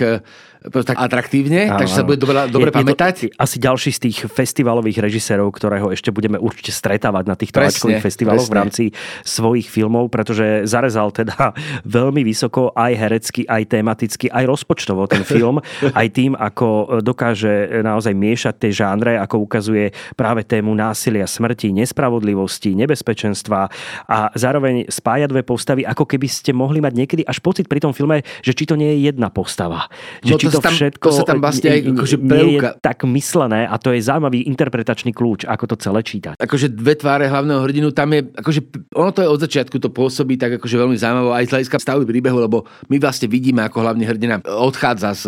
[0.63, 3.15] tak atraktívne, áno, takže sa bude dobre, dobre je, pamätať.
[3.27, 7.59] Je to asi ďalší z tých festivalových režisérov, ktorého ešte budeme určite stretávať na týchto
[7.59, 8.53] presne, festivaloch presne.
[8.53, 8.83] v rámci
[9.27, 11.51] svojich filmov, pretože zarezal teda
[11.99, 15.59] veľmi vysoko aj herecky, aj tematicky, aj rozpočtovo ten film,
[15.99, 22.71] aj tým, ako dokáže naozaj miešať tie žánre, ako ukazuje práve tému násilia, smrti, nespravodlivosti,
[22.77, 23.67] nebezpečenstva
[24.07, 27.91] a zároveň spája dve postavy, ako keby ste mohli mať niekedy až pocit pri tom
[27.91, 29.89] filme, že či to nie je jedna postava.
[30.23, 33.07] Že no či to, tam, všetko to sa tam vlastne aj akože nie je tak
[33.07, 36.35] myslené a to je zaujímavý interpretačný kľúč, ako to celé čítať.
[36.37, 38.59] Akože dve tváre hlavného hrdinu, tam je, akože
[38.93, 42.05] ono to je od začiatku, to pôsobí tak akože veľmi zaujímavé aj z hľadiska stavby
[42.05, 45.23] príbehu, lebo my vlastne vidíme, ako hlavný hrdina odchádza z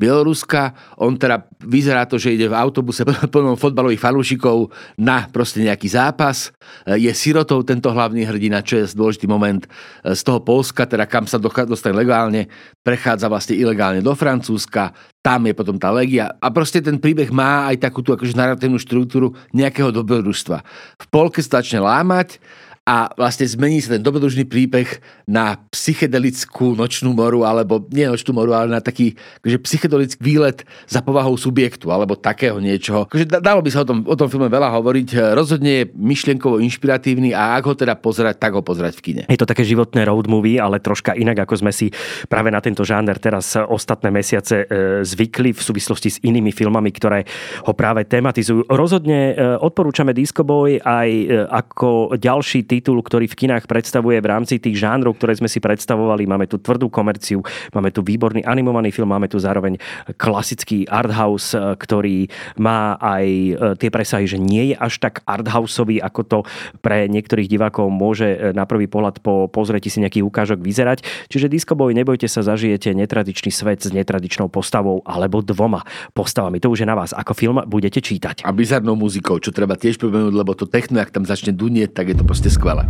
[0.00, 5.92] Bieloruska, on teda vyzerá to, že ide v autobuse plnom fotbalových fanúšikov na proste nejaký
[5.92, 6.50] zápas,
[6.88, 9.68] je sirotou tento hlavný hrdina, čo je dôležitý moment
[10.04, 12.48] z toho Polska, teda kam sa dostane legálne,
[12.80, 16.32] prechádza vlastne ilegálne do Francúzska, Ruska, tam je potom tá legia.
[16.40, 20.64] A proste ten príbeh má aj takúto akože narratívnu štruktúru nejakého dobrodružstva.
[21.04, 22.40] V polke sa začne lámať
[22.88, 24.88] a vlastne zmení sa ten dobrodružný príbeh
[25.24, 31.00] na psychedelickú nočnú moru, alebo nie nočnú moru, ale na taký akože psychedelický výlet za
[31.00, 33.08] povahou subjektu, alebo takého niečoho.
[33.08, 35.32] Akože dalo by sa o tom, o tom filme veľa hovoriť.
[35.32, 39.22] Rozhodne je myšlienkovo inšpiratívny a ak ho teda pozerať, tak ho pozerať v kine.
[39.32, 41.88] Je to také životné road movie, ale troška inak, ako sme si
[42.28, 47.24] práve na tento žáner teraz ostatné mesiace e, zvykli v súvislosti s inými filmami, ktoré
[47.64, 48.68] ho práve tematizujú.
[48.68, 54.30] Rozhodne e, odporúčame Disco Boy aj e, ako ďalší titul, ktorý v kinách predstavuje v
[54.30, 56.26] rámci tých žánrov, ktoré sme si predstavovali.
[56.26, 57.40] Máme tu tvrdú komerciu,
[57.72, 59.78] máme tu výborný animovaný film, máme tu zároveň
[60.18, 62.28] klasický arthouse, eh, ktorý
[62.60, 66.38] má aj eh, tie presahy, že nie je až tak arthouseový, ako to
[66.82, 71.06] pre niektorých divákov môže eh, na prvý pohľad po pozretí si nejaký ukážok vyzerať.
[71.30, 76.58] Čiže Disco Boy, nebojte sa, zažijete netradičný svet s netradičnou postavou alebo dvoma postavami.
[76.58, 78.42] To už je na vás, ako film budete čítať.
[78.42, 82.10] A bizarnou muzikou, čo treba tiež pripomenúť, lebo to techno, ak tam začne dunieť, tak
[82.10, 82.88] je to proste skvelé.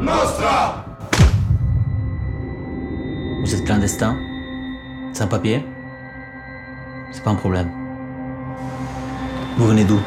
[0.00, 0.82] Nostra!
[3.42, 4.16] Vous êtes clandestin?
[5.12, 5.62] Sans papier?
[7.12, 7.68] C'est pas un problème.
[9.58, 10.00] Vous venez d'où?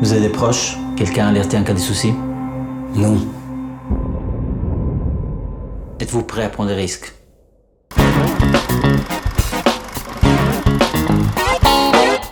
[0.00, 0.76] Vous avez des proches?
[0.96, 2.12] Quelqu'un alerté en cas de souci?
[2.96, 3.18] Non.
[6.00, 7.14] Êtes-vous prêt à prendre des risques?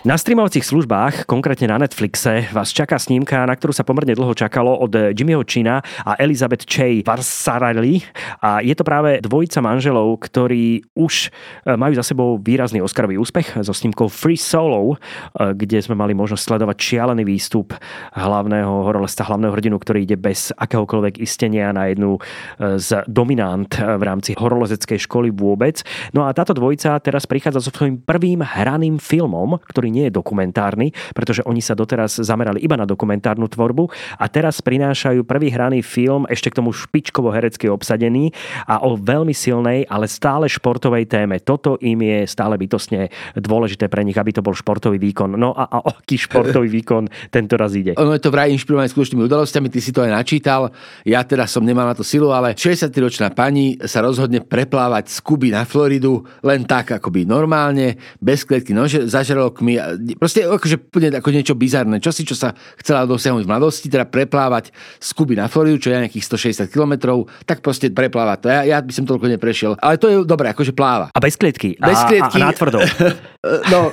[0.02, 4.74] Na streamovacích službách, konkrétne na Netflixe, vás čaká snímka, na ktorú sa pomerne dlho čakalo
[4.82, 8.02] od Jimmyho China a Elizabeth Chey Varsarelli.
[8.42, 11.30] A je to práve dvojica manželov, ktorí už
[11.62, 16.18] e, majú za sebou výrazný Oscarový úspech so snímkou Free Solo, e, kde sme mali
[16.18, 17.70] možnosť sledovať šialený výstup
[18.18, 24.02] hlavného horolesta, hlavného hrdinu, ktorý ide bez akéhokoľvek istenia na jednu e, z dominant v
[24.02, 25.86] rámci horolezeckej školy vôbec.
[26.10, 30.96] No a táto dvojica teraz prichádza so svojím prvým hraným filmom, ktorý nie je dokumentárny,
[31.12, 36.24] pretože oni sa doteraz zamerali iba na dokumentárnu tvorbu a teraz prinášajú prvý hraný film,
[36.32, 38.32] ešte k tomu špičkovo herecky obsadený
[38.64, 41.36] a o veľmi silnej, ale stále športovej téme.
[41.44, 45.36] Toto im je stále bytostne dôležité pre nich, aby to bol športový výkon.
[45.36, 47.98] No a, a aký športový výkon tento raz ide?
[47.98, 50.70] Ono je to vraj inšpirované skutočnými udalosťami, ty si to aj načítal.
[51.02, 55.50] Ja teda som nemal na to silu, ale 63-ročná pani sa rozhodne preplávať z Kuby
[55.50, 59.81] na Floridu len tak akoby normálne, bez klietky nože, za žralokmi
[60.16, 60.76] proste akože
[61.18, 61.98] ako niečo bizarné.
[61.98, 65.90] Čo si, čo sa chcela dosiahnuť v mladosti, teda preplávať z Kuby na Floridu, čo
[65.92, 66.24] je nejakých
[66.66, 68.46] 160 km, tak proste preplávať to.
[68.48, 69.78] Ja, ja by som toľko neprešiel.
[69.78, 71.08] Ale to je dobré, akože pláva.
[71.12, 71.78] A bez klietky.
[71.78, 72.38] Bez klietky.
[72.38, 72.78] A, a, natvrdo.
[73.72, 73.90] no,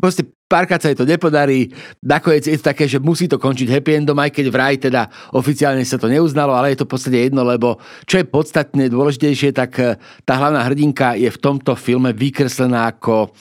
[0.00, 1.72] proste párkrát sa jej to nepodarí.
[2.04, 5.80] Nakoniec je to také, že musí to končiť happy endom, aj keď vraj teda oficiálne
[5.88, 9.72] sa to neuznalo, ale je to v podstate jedno, lebo čo je podstatne dôležitejšie, tak
[9.80, 9.96] eh,
[10.28, 13.32] tá hlavná hrdinka je v tomto filme vykreslená ako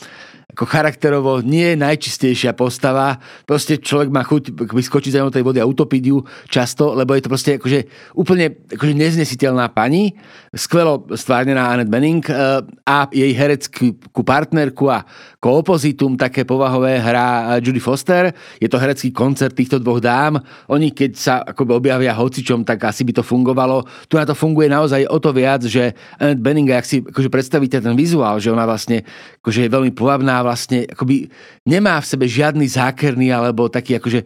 [0.51, 3.17] ako charakterovo nie je najčistejšia postava.
[3.47, 6.19] Proste človek má chuť vyskočiť za tej vody a utopiť ju
[6.51, 7.79] často, lebo je to proste akože
[8.19, 10.11] úplne akože neznesiteľná pani,
[10.51, 15.07] skvelo stvárnená Annette Benning eh, a jej hereckú partnerku a
[15.39, 18.35] koopozitum také povahové hrá Judy Foster.
[18.59, 20.37] Je to herecký koncert týchto dvoch dám.
[20.67, 23.87] Oni keď sa akoby objavia hocičom, tak asi by to fungovalo.
[24.11, 27.79] Tu na to funguje naozaj o to viac, že Annette Benning, ak si akože predstavíte
[27.79, 29.07] ten vizuál, že ona vlastne
[29.41, 31.29] akože je veľmi plavná, vlastne akoby
[31.65, 34.25] nemá v sebe žiadny zákerný alebo taký akože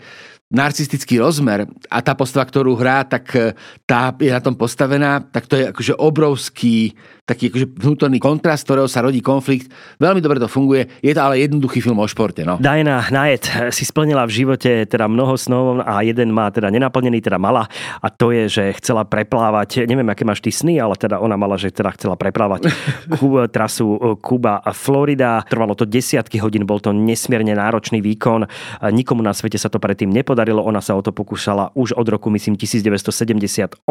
[0.54, 3.58] narcistický rozmer a tá postava, ktorú hrá, tak e,
[3.90, 6.94] tá je na tom postavená, tak to je akože obrovský
[7.26, 9.74] taký akože vnútorný kontrast, ktorého sa rodí konflikt.
[9.98, 10.86] Veľmi dobre to funguje.
[11.02, 12.46] Je to ale jednoduchý film o športe.
[12.46, 12.62] No.
[12.62, 17.42] Diana Najet si splnila v živote teda mnoho snov a jeden má teda nenaplnený, teda
[17.42, 17.66] mala
[17.98, 21.58] a to je, že chcela preplávať, neviem, aké máš ty sny, ale teda ona mala,
[21.58, 22.70] že teda chcela preplávať
[23.56, 25.42] trasu e, Kuba a Florida.
[25.50, 28.46] Trvalo to desiatky hodín, bol to nesmierne náročný výkon.
[28.94, 30.45] Nikomu na svete sa to predtým nepodarilo.
[30.54, 33.82] Ona sa o to pokúšala už od roku, myslím, 1978,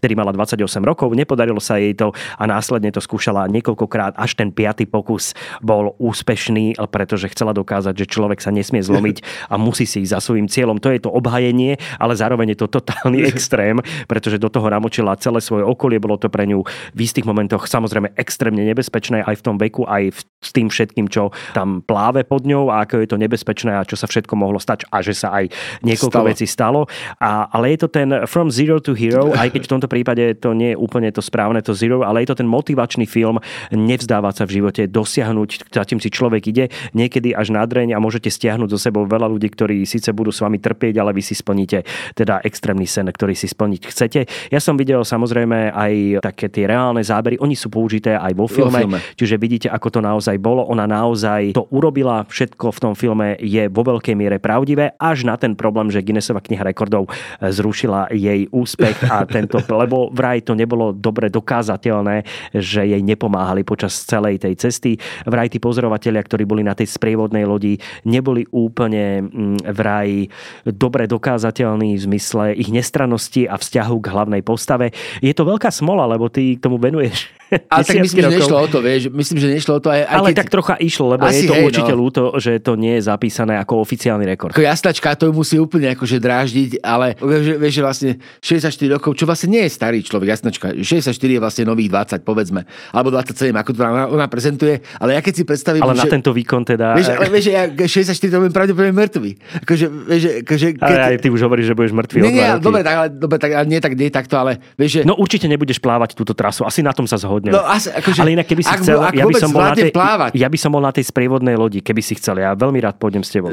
[0.00, 1.12] vtedy mala 28 rokov.
[1.12, 6.80] Nepodarilo sa jej to a následne to skúšala niekoľkokrát, až ten piatý pokus bol úspešný,
[6.88, 10.80] pretože chcela dokázať, že človek sa nesmie zlomiť a musí si ísť za svojím cieľom.
[10.80, 15.44] To je to obhajenie, ale zároveň je to totálny extrém, pretože do toho namočila celé
[15.44, 19.56] svoje okolie, bolo to pre ňu v istých momentoch samozrejme extrémne nebezpečné aj v tom
[19.58, 23.18] veku, aj v, s tým všetkým, čo tam pláve pod ňou a ako je to
[23.18, 25.50] nebezpečné a čo sa všetko mohlo stať a že sa aj
[25.82, 26.28] niekoľko stalo.
[26.28, 26.80] vecí stalo.
[27.20, 30.52] A, ale je to ten From Zero to Hero, aj keď v tomto prípade to
[30.52, 33.40] nie je úplne to správne, to Zero, ale je to ten motivačný film,
[33.72, 38.02] nevzdávať sa v živote, dosiahnuť, za tým si človek ide, niekedy až na dreň a
[38.02, 41.34] môžete stiahnuť zo sebou veľa ľudí, ktorí síce budú s vami trpieť, ale vy si
[41.36, 44.20] splníte teda extrémny sen, ktorý si splniť chcete.
[44.50, 48.80] Ja som videl samozrejme aj také tie reálne zábery, oni sú použité aj vo filme,
[48.84, 48.98] vo filme.
[49.16, 50.66] čiže vidíte, ako to naozaj bolo.
[50.70, 55.38] Ona naozaj to urobila, všetko v tom filme je vo veľkej miere pravdivé, až na
[55.38, 57.08] ten problém, že Guinnessova kniha rekordov
[57.40, 63.94] zrušila jej úspech a tento, lebo vraj to nebolo dobre dokázateľné, že jej nepomáhali počas
[64.04, 64.98] celej tej cesty.
[65.24, 70.28] Vraj tí pozorovatelia, ktorí boli na tej sprievodnej lodi, neboli úplne mm, vraj
[70.68, 74.92] dobre dokázateľní v zmysle ich nestrannosti a vzťahu k hlavnej postave.
[75.24, 77.34] Je to veľká smola, lebo ty tomu venuješ
[77.72, 78.32] ale tak myslím, rokov.
[78.32, 79.00] že nešlo o to, vieš.
[79.12, 80.36] Myslím, že nešlo o to aj, aj Ale keď...
[80.42, 81.98] tak trocha išlo, lebo Asi je to hej, určite no.
[81.98, 84.52] ľúto, že to nie je zapísané ako oficiálny rekord.
[84.54, 89.28] Ako jasnačka to musí úplne akože dráždiť, ale vieš, vieš, že vlastne 64 rokov, čo
[89.28, 90.72] vlastne nie je starý človek, jasnačka.
[90.72, 92.64] 64 je vlastne nových 20, povedzme.
[92.96, 94.80] Alebo 27, ako to ona, ona prezentuje.
[94.96, 95.84] Ale ja keď si predstavím...
[95.84, 96.00] Ale že...
[96.00, 96.96] na tento výkon teda...
[96.96, 99.30] Vieš, ale vieš, ja 64 to budem pravdepodobne mŕtvy.
[99.68, 100.96] Akože, vieš, akože, keď...
[100.96, 102.18] Ale aj ty už hovoríš, že budeš mŕtvy.
[102.24, 105.00] Nie, nie, dobre, tak, ale, dobre, tak, ale nie, tak, nie takto, ale vieš, že...
[105.04, 107.52] No určite nebudeš plávať túto trasu, asi na tom sa zhodneme.
[107.52, 109.76] No, asi, akože, ale inak, keby si ak, chcel, ak ja by som bol na
[109.76, 110.30] tej, plávať.
[110.32, 112.40] ja by som bol na tej sprievodnej lodi, keby si chcel.
[112.40, 113.52] Ja veľmi rád pôjdem s tebou.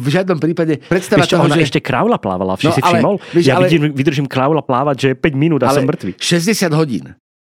[0.00, 0.80] V žiadnom prípade
[1.26, 1.64] čo, toho, ona že...
[1.66, 3.14] ešte kraula plávala, no, si ale, všimol?
[3.34, 3.66] Vieš, ja ale...
[3.66, 6.16] vydržím, vydržím kraula plávať, že 5 minút a ale som mŕtvy.
[6.16, 7.04] 60 hodín.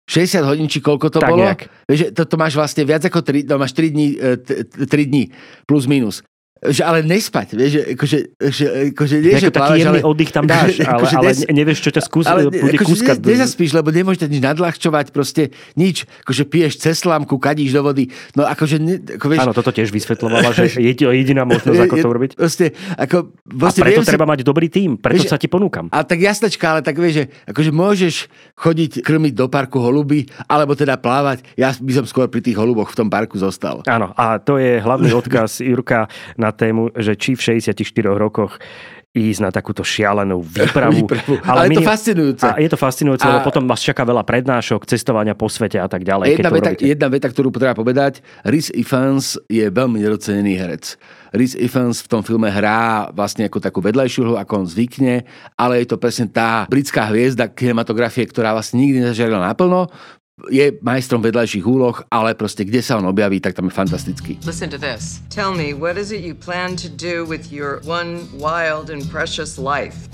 [0.10, 1.46] 60 hodín, či koľko to tak bolo?
[1.88, 5.24] Vieš, to, to máš vlastne viac ako 3, to máš 3 dní, 3 e, dní
[5.64, 6.26] plus minus.
[6.62, 8.18] Že ale nespať, vieš, že, akože,
[8.54, 11.90] že, akože nie, že plávaš, ale, oddych tam dáš, ale, akože ale nes- nevieš, čo
[11.90, 13.18] ťa skús, ale bude akože kúskať.
[13.18, 18.14] ne, nezaspíš, lebo nemôžeš nič nadľahčovať, proste nič, akože piješ cez slámku, kadíš do vody,
[18.38, 22.10] no akože, ne, ako vieš, Áno, toto tiež vysvetľovala, že je jediná možnosť, ako to
[22.14, 22.32] urobiť.
[22.38, 25.50] Proste, ako, A proste preto viem si- treba mať dobrý tím, preto Vieš, sa ti
[25.50, 25.90] ponúkam.
[25.90, 28.16] A tak jasnačka, ale tak vieš, že akože môžeš
[28.54, 31.42] chodiť krmiť do parku holuby, alebo teda plávať.
[31.58, 33.82] Ja by som skôr pri tých holuboch v tom parku zostal.
[33.90, 36.06] Áno, a to je hlavný odkaz Jurka
[36.38, 37.76] na tému, že či v 64
[38.16, 38.60] rokoch
[39.12, 41.04] ísť na takúto šialenú výpravu.
[41.04, 41.44] Výpravu.
[41.44, 42.48] Ale je to fascinujúce.
[42.48, 45.88] A je to fascinujúce, A- lebo potom vás čaká veľa prednášok, cestovania po svete a
[45.92, 46.40] tak ďalej.
[46.40, 46.88] Jedna veta, robíte.
[46.88, 50.96] jedna veta, ktorú treba povedať, Rhys Ifans je veľmi nedocenený herec.
[51.36, 55.28] Rhys Ifans v tom filme hrá vlastne ako takú vedľajšiu hru, ako on zvykne,
[55.60, 59.92] ale je to presne tá britská hviezda kinematografie, ktorá vlastne nikdy nezažarila naplno.
[60.50, 64.32] Je majstrom vedľajších úloh, ale proste kde sa on objaví, tak tam je fantastický.
[64.42, 65.22] Listen to this.
[65.30, 69.62] Tell me, what is it you plan to do with your one wild and precious
[69.62, 70.10] life?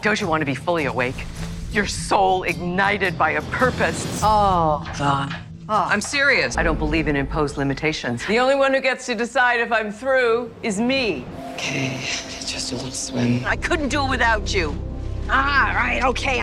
[0.00, 1.26] Don't you want to be fully awake?
[1.74, 4.06] Your soul ignited by a purpose.
[4.24, 5.34] Oh, Vaughn.
[5.68, 6.56] I'm serious.
[6.56, 8.24] I don't believe in imposed limitations.
[8.24, 11.26] The only one who gets to decide if I'm through is me.
[11.58, 11.98] Okay,
[12.46, 13.44] just a little swim.
[13.44, 14.72] I couldn't do it without you.
[15.28, 16.40] Ah, right, okay.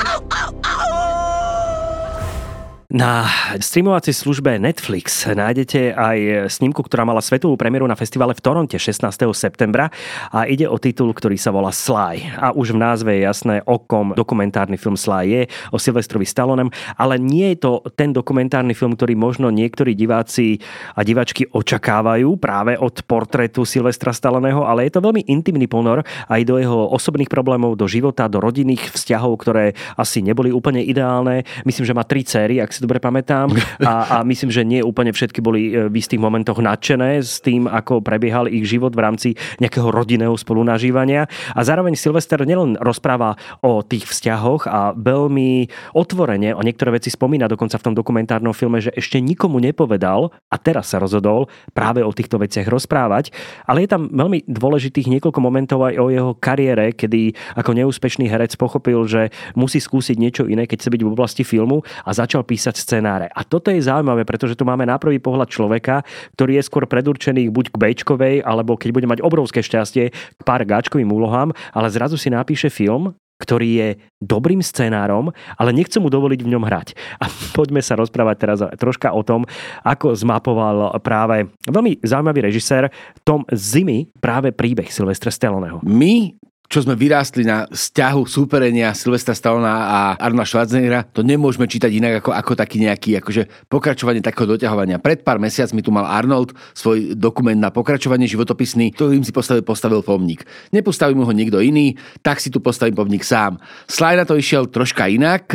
[2.93, 3.25] Na
[3.57, 9.09] streamovacej službe Netflix nájdete aj snímku, ktorá mala svetovú premiéru na festivale v Toronte 16.
[9.33, 9.89] septembra
[10.29, 12.37] a ide o titul, ktorý sa volá Sly.
[12.37, 15.41] A už v názve je jasné, o kom dokumentárny film Sly je,
[15.73, 20.61] o Silvestrovi Stallonem, ale nie je to ten dokumentárny film, ktorý možno niektorí diváci
[20.93, 26.45] a divačky očakávajú práve od portrétu Silvestra Stalloneho, ale je to veľmi intimný ponor aj
[26.45, 31.41] do jeho osobných problémov, do života, do rodinných vzťahov, ktoré asi neboli úplne ideálne.
[31.65, 33.47] Myslím, že má tri céry, ak si dobre pamätám.
[33.83, 37.67] A, a myslím, že nie úplne všetky boli e, v istých momentoch nadšené s tým,
[37.67, 41.27] ako prebiehal ich život v rámci nejakého rodinného spolunažívania.
[41.51, 45.67] A zároveň Silvester nielen rozpráva o tých vzťahoch a veľmi
[45.97, 50.55] otvorene o niektoré veci spomína dokonca v tom dokumentárnom filme, že ešte nikomu nepovedal a
[50.55, 53.35] teraz sa rozhodol práve o týchto veciach rozprávať.
[53.67, 58.55] Ale je tam veľmi dôležitých niekoľko momentov aj o jeho kariére, kedy ako neúspešný herec
[58.55, 62.62] pochopil, že musí skúsiť niečo iné, keď chce byť v oblasti filmu a začal písať
[62.71, 63.27] scenáre.
[63.35, 66.07] A toto je zaujímavé, pretože tu máme na prvý pohľad človeka,
[66.39, 70.63] ktorý je skôr predurčený buď k Bčkovej, alebo keď bude mať obrovské šťastie k pár
[70.63, 73.11] gáčkovým úlohám, ale zrazu si napíše film,
[73.43, 73.89] ktorý je
[74.23, 76.95] dobrým scenárom, ale nechce mu dovoliť v ňom hrať.
[77.19, 79.43] A poďme sa rozprávať teraz troška o tom,
[79.83, 82.87] ako zmapoval práve veľmi zaujímavý režisér
[83.27, 85.83] Tom Zimy práve príbeh Silvestra Stalloneho.
[85.83, 86.31] My
[86.73, 92.25] čo sme vyrástli na vzťahu súperenia Silvestra Stallona a Arna Schwarzeneggera, to nemôžeme čítať inak
[92.25, 94.97] ako, ako taký nejaký akože pokračovanie takého doťahovania.
[94.97, 100.01] Pred pár mesiacmi tu mal Arnold svoj dokument na pokračovanie životopisný, ktorým si postavil, postavil
[100.01, 100.49] pomník.
[100.73, 101.93] Nepostavil mu ho niekto iný,
[102.25, 103.61] tak si tu postavím pomník sám.
[103.85, 105.53] Sly na to išiel troška inak,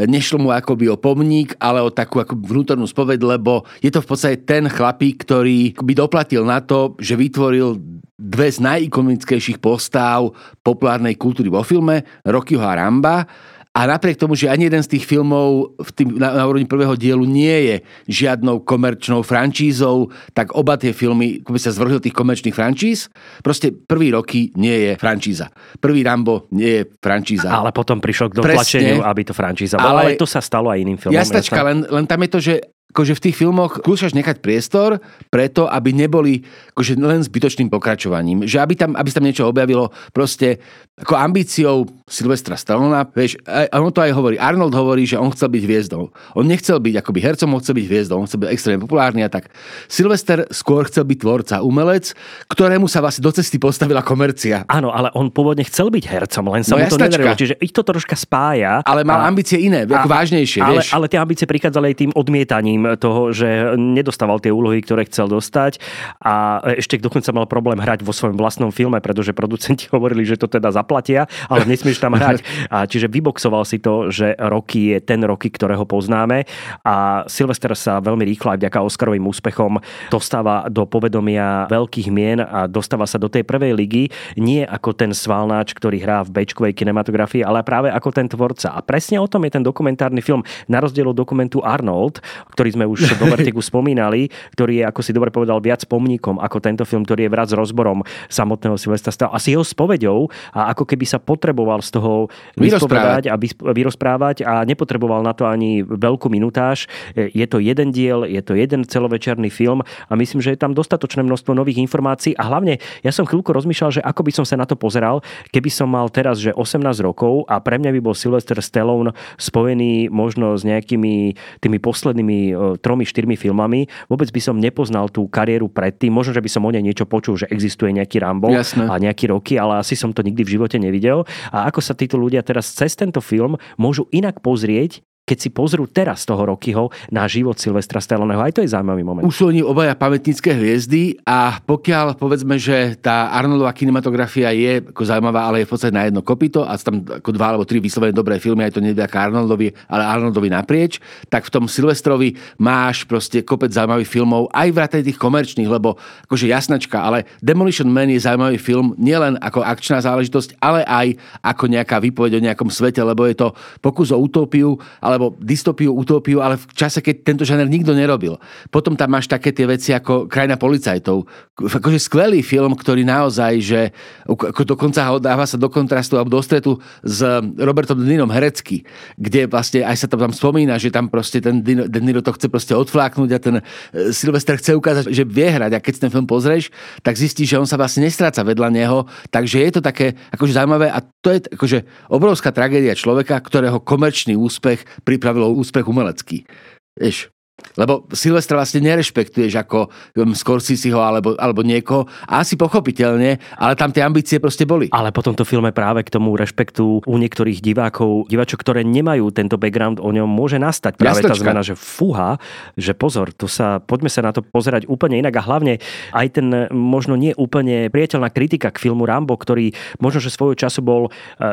[0.00, 4.08] nešlo mu akoby o pomník, ale o takú ako vnútornú spoved, lebo je to v
[4.08, 7.76] podstate ten chlapík, ktorý by doplatil na to, že vytvoril
[8.14, 10.30] dve z najikonickejších postáv
[10.62, 13.26] populárnej kultúry vo filme, Rockyho a Ramba.
[13.74, 16.94] A napriek tomu, že ani jeden z tých filmov v tým, na, na úrovni prvého
[16.94, 22.14] dielu nie je žiadnou komerčnou francízou, tak oba tie filmy, ako by sa zvrhli tých
[22.14, 23.10] komerčných frančíz,
[23.42, 25.50] proste prvý roky nie je francíza.
[25.82, 27.50] Prvý Rambo nie je francíza.
[27.50, 29.10] Ale potom prišiel k dotlačeniu, Presne.
[29.10, 30.06] aby to francíza bola.
[30.06, 31.18] Ale, Ale- to sa stalo aj iným filmom.
[31.18, 31.66] Jasnačka, jasné.
[31.66, 32.54] len, len tam je to, že
[32.94, 36.46] akože v tých filmoch skúšaš nechať priestor preto, aby neboli
[36.78, 38.46] akože len zbytočným pokračovaním.
[38.46, 40.62] Že aby tam, aby sa tam niečo objavilo proste
[40.94, 43.02] ako ambíciou Silvestra Stallona.
[43.10, 44.38] Vieš, a a on to aj hovorí.
[44.38, 46.14] Arnold hovorí, že on chcel byť hviezdou.
[46.38, 48.16] On nechcel byť akoby hercom, on chcel byť hviezdou.
[48.22, 49.50] On chcel byť extrémne populárny a tak.
[49.90, 52.14] Silvester skôr chcel byť tvorca, umelec,
[52.46, 54.62] ktorému sa vlastne do cesty postavila komercia.
[54.70, 57.34] Áno, ale on pôvodne chcel byť hercom, len sa No mu to nedarilo.
[57.34, 58.86] Čiže ich to troška spája.
[58.86, 60.94] Ale mal A- ambície iné, ako vážnejšie, ale, vieš.
[60.94, 65.80] ale tie ambície prichádzali aj tým odmietaním toho, že nedostával tie úlohy, ktoré chcel dostať
[66.20, 70.46] a ešte dokonca mal problém hrať vo svojom vlastnom filme, pretože producenti hovorili, že to
[70.46, 72.44] teda zaplatia, ale nesmieš tam hrať.
[72.68, 76.44] A čiže vyboxoval si to, že Rocky je ten Rocky, ktorého poznáme
[76.84, 79.80] a Sylvester sa veľmi rýchlo aj vďaka Oscarovým úspechom
[80.12, 84.04] dostáva do povedomia veľkých mien a dostáva sa do tej prvej ligy
[84.36, 88.74] nie ako ten svalnáč, ktorý hrá v bečkovej kinematografii, ale práve ako ten tvorca.
[88.74, 90.42] A presne o tom je ten dokumentárny film.
[90.66, 92.20] Na rozdiel od dokumentu Arnold,
[92.52, 96.58] ktorý sme už do Vertigu spomínali, ktorý je, ako si dobre povedal, viac pomníkom ako
[96.58, 99.38] tento film, ktorý je viac rozborom samotného Silvestra Stallone.
[99.38, 103.38] Asi jeho spovedou a ako keby sa potreboval z toho vyspovedať a
[103.70, 106.90] vyrozprávať a nepotreboval na to ani veľkú minutáž.
[107.14, 111.22] Je to jeden diel, je to jeden celovečerný film a myslím, že je tam dostatočné
[111.22, 114.66] množstvo nových informácií a hlavne ja som chvíľku rozmýšľal, že ako by som sa na
[114.66, 115.22] to pozeral,
[115.54, 120.08] keby som mal teraz, že 18 rokov a pre mňa by bol Sylvester Stallone spojený
[120.08, 123.86] možno s nejakými tými poslednými e, tromi, štyrmi filmami.
[124.08, 126.10] Vôbec by som nepoznal tú kariéru predtým.
[126.10, 128.88] Možno, že by som o nej niečo počul, že existuje nejaký Rambo Jasné.
[128.88, 131.28] a nejaký roky, ale asi som to nikdy v živote nevidel.
[131.52, 135.88] A ako sa títo ľudia teraz cez tento film môžu inak pozrieť keď si pozrú
[135.88, 138.44] teraz toho Rockyho na život Silvestra Stalloneho.
[138.44, 139.24] Aj to je zaujímavý moment.
[139.24, 145.02] Už sú oni obaja pamätnícke hviezdy a pokiaľ povedzme, že tá Arnoldová kinematografia je ako
[145.02, 148.12] zaujímavá, ale je v podstate na jedno kopito a tam ako dva alebo tri vyslovene
[148.12, 151.00] dobré filmy, aj to je Arnoldovi, ale Arnoldovi naprieč,
[151.32, 155.96] tak v tom Silvestrovi máš proste kopec zaujímavých filmov, aj vrátane tých komerčných, lebo
[156.28, 161.64] akože jasnačka, ale Demolition Man je zaujímavý film nielen ako akčná záležitosť, ale aj ako
[161.72, 166.42] nejaká výpoveď o nejakom svete, lebo je to pokus o utópiu, ale alebo dystopiu, utópiu,
[166.42, 168.36] ale v čase, keď tento žáner nikto nerobil.
[168.68, 171.24] Potom tam máš také tie veci ako Krajina policajtov.
[171.54, 173.80] Akože skvelý film, ktorý naozaj, že
[174.26, 177.22] ako dokonca ho dáva sa do kontrastu alebo do stretu s
[177.54, 178.82] Robertom De Nirom herecky,
[179.14, 182.50] kde vlastne aj sa tam, tam spomína, že tam proste ten De Niro to chce
[182.50, 183.62] proste odfláknuť a ten e,
[184.10, 186.74] Silvester chce ukázať, že vie hrať a keď ten film pozrieš,
[187.06, 190.90] tak zistíš, že on sa vlastne nestráca vedľa neho, takže je to také akože zaujímavé
[190.90, 191.78] a to je akože
[192.10, 196.48] obrovská tragédia človeka, ktorého komerčný úspech pripravilo úspech umelecký.
[196.96, 197.33] Vieš,
[197.78, 199.86] lebo Silvestra vlastne nerešpektuješ ako
[200.34, 202.10] Scorseseho alebo, alebo niekoho.
[202.26, 204.90] Asi pochopiteľne, ale tam tie ambície proste boli.
[204.90, 209.54] Ale po tomto filme práve k tomu rešpektu u niektorých divákov, diváčok, ktoré nemajú tento
[209.54, 211.34] background o ňom, môže nastať práve Jasnočka.
[211.34, 212.42] tá zmena, že fúha,
[212.74, 215.78] že pozor, to sa, poďme sa na to pozerať úplne inak a hlavne
[216.10, 219.70] aj ten možno nie úplne priateľná kritika k filmu Rambo, ktorý
[220.02, 221.10] možno, že svojho času bol e,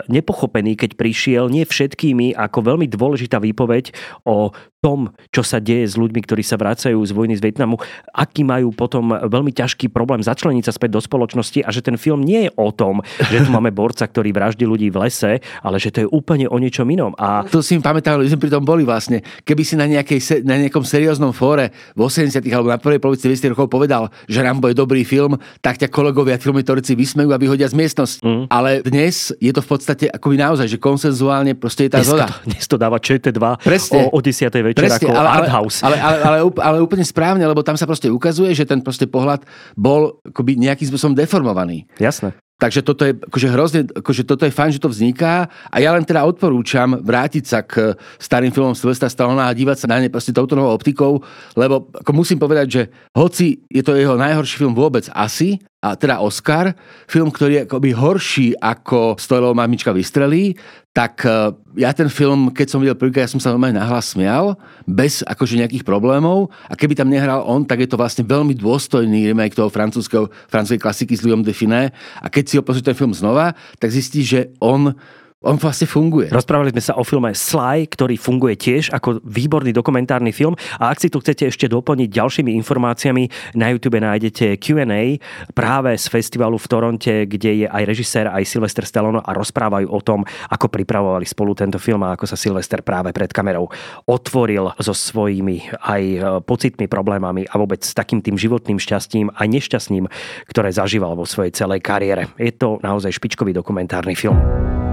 [0.10, 3.94] nepochopený, keď prišiel, nie všetkými ako veľmi dôležitá výpoveď
[4.26, 4.50] o
[4.82, 7.76] tom, čo sa deje s ľuďmi, ktorí sa vracajú z vojny z Vietnamu,
[8.16, 12.24] aký majú potom veľmi ťažký problém začleniť sa späť do spoločnosti a že ten film
[12.24, 15.92] nie je o tom, že tu máme borca, ktorý vraždí ľudí v lese, ale že
[15.92, 17.12] to je úplne o niečom inom.
[17.20, 17.44] A...
[17.52, 19.20] To si mi pamätal, že sme pri tom boli vlastne.
[19.44, 23.54] Keby si na, nejakej, na nejakom serióznom fóre v 80 alebo na prvej polovici 90
[23.54, 27.76] rokov povedal, že Rambo je dobrý film, tak ťa kolegovia filmitorici vysmejú a vyhodia z
[27.76, 28.22] miestnosti.
[28.24, 28.48] Mm.
[28.48, 32.30] Ale dnes je to v podstate akoby naozaj, že konsenzuálne proste je tá zhoda.
[32.48, 34.10] Dnes to dáva ČT2 Presne.
[34.12, 35.28] o, o 10 večer Presne, ako ale.
[35.28, 35.48] Ale,
[35.86, 39.44] ale, ale, ale, ale úplne správne, lebo tam sa proste ukazuje, že ten proste pohľad
[39.74, 41.90] bol akoby nejakým spôsobom deformovaný.
[41.98, 42.38] Jasné.
[42.62, 46.06] Takže toto je akože hrozne, akože toto je fajn, že to vzniká a ja len
[46.06, 50.30] teda odporúčam vrátiť sa k starým filmom Sylvestra Stallona a dívať sa na ne proste
[50.30, 51.26] touto novou optikou,
[51.58, 52.82] lebo ako musím povedať, že
[53.18, 56.78] hoci je to jeho najhorší film vôbec asi, a teda Oscar,
[57.10, 60.54] film, ktorý je akoby horší ako Stojlov mamička vystrelí,
[60.94, 64.62] tak e, ja ten film, keď som videl prvýkrát, ja som sa normálne nahlas smial,
[64.86, 66.54] bez akože nejakých problémov.
[66.70, 71.18] A keby tam nehral on, tak je to vlastne veľmi dôstojný remake toho francúzskej klasiky
[71.18, 71.90] s Louis de Finé
[72.22, 74.94] a keď si ho ten film znova, tak zistí, že on
[75.42, 76.30] on vlastne funguje.
[76.30, 81.02] Rozprávali sme sa o filme Sly, ktorý funguje tiež ako výborný dokumentárny film a ak
[81.02, 85.18] si tu chcete ešte doplniť ďalšími informáciami, na YouTube nájdete Q&A
[85.58, 90.00] práve z festivalu v Toronte, kde je aj režisér, aj Sylvester Stallone a rozprávajú o
[90.06, 90.22] tom,
[90.54, 93.66] ako pripravovali spolu tento film a ako sa Sylvester práve pred kamerou
[94.06, 100.06] otvoril so svojimi aj e, pocitmi, problémami a vôbec takým tým životným šťastím a nešťastím,
[100.54, 102.30] ktoré zažíval vo svojej celej kariére.
[102.38, 104.38] Je to naozaj špičkový dokumentárny film.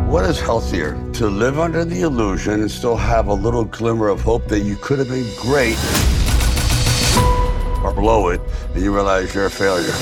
[0.09, 0.97] What is healthier?
[1.17, 4.75] To live under the illusion and still have a little glimmer of hope that you
[4.77, 5.77] could have been great,
[7.85, 8.41] or blow it
[8.73, 9.93] and you realize you're a failure.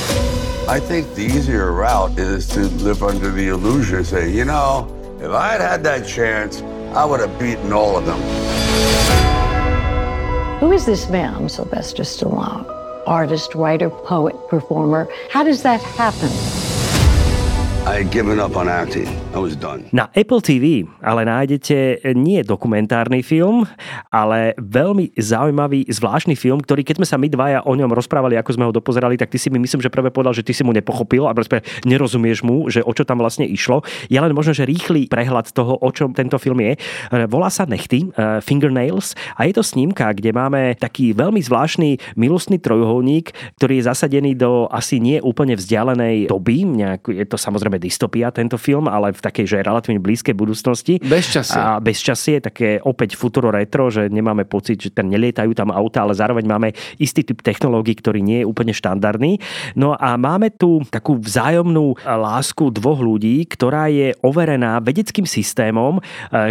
[0.69, 4.87] I think the easier route is to live under the illusion and say, you know,
[5.21, 6.63] if I had had that chance,
[6.95, 8.21] I would have beaten all of them.
[10.61, 12.65] Who is this man, Sylvester Stallone?
[13.09, 15.09] Artist, writer, poet, performer.
[15.31, 16.31] How does that happen?
[19.95, 23.63] Na Apple TV ale nájdete nie dokumentárny film,
[24.11, 28.51] ale veľmi zaujímavý, zvláštny film, ktorý keď sme sa my dvaja o ňom rozprávali, ako
[28.59, 30.75] sme ho dopozerali, tak ty si mi myslím, že prvé povedal, že ty si mu
[30.75, 31.33] nepochopil, a
[31.87, 33.87] nerozumieš mu, že o čo tam vlastne išlo.
[34.11, 36.75] Ja len možno, že rýchly prehľad toho, o čom tento film je.
[37.31, 42.59] Volá sa Nechty, uh, Fingernails a je to snímka, kde máme taký veľmi zvláštny milostný
[42.59, 43.31] trojuholník,
[43.63, 48.33] ktorý je zasadený do asi nie úplne vzdialenej doby, nejak, je to samozrejme samozrejme dystopia
[48.33, 50.99] tento film, ale v takej, že relatívne blízkej budúcnosti.
[51.05, 51.61] Bezčasie.
[51.61, 56.17] A bezčasie, také opäť futuro retro, že nemáme pocit, že tam nelietajú tam auta, ale
[56.17, 59.39] zároveň máme istý typ technológií, ktorý nie je úplne štandardný.
[59.77, 66.03] No a máme tu takú vzájomnú lásku dvoch ľudí, ktorá je overená vedeckým systémom, e,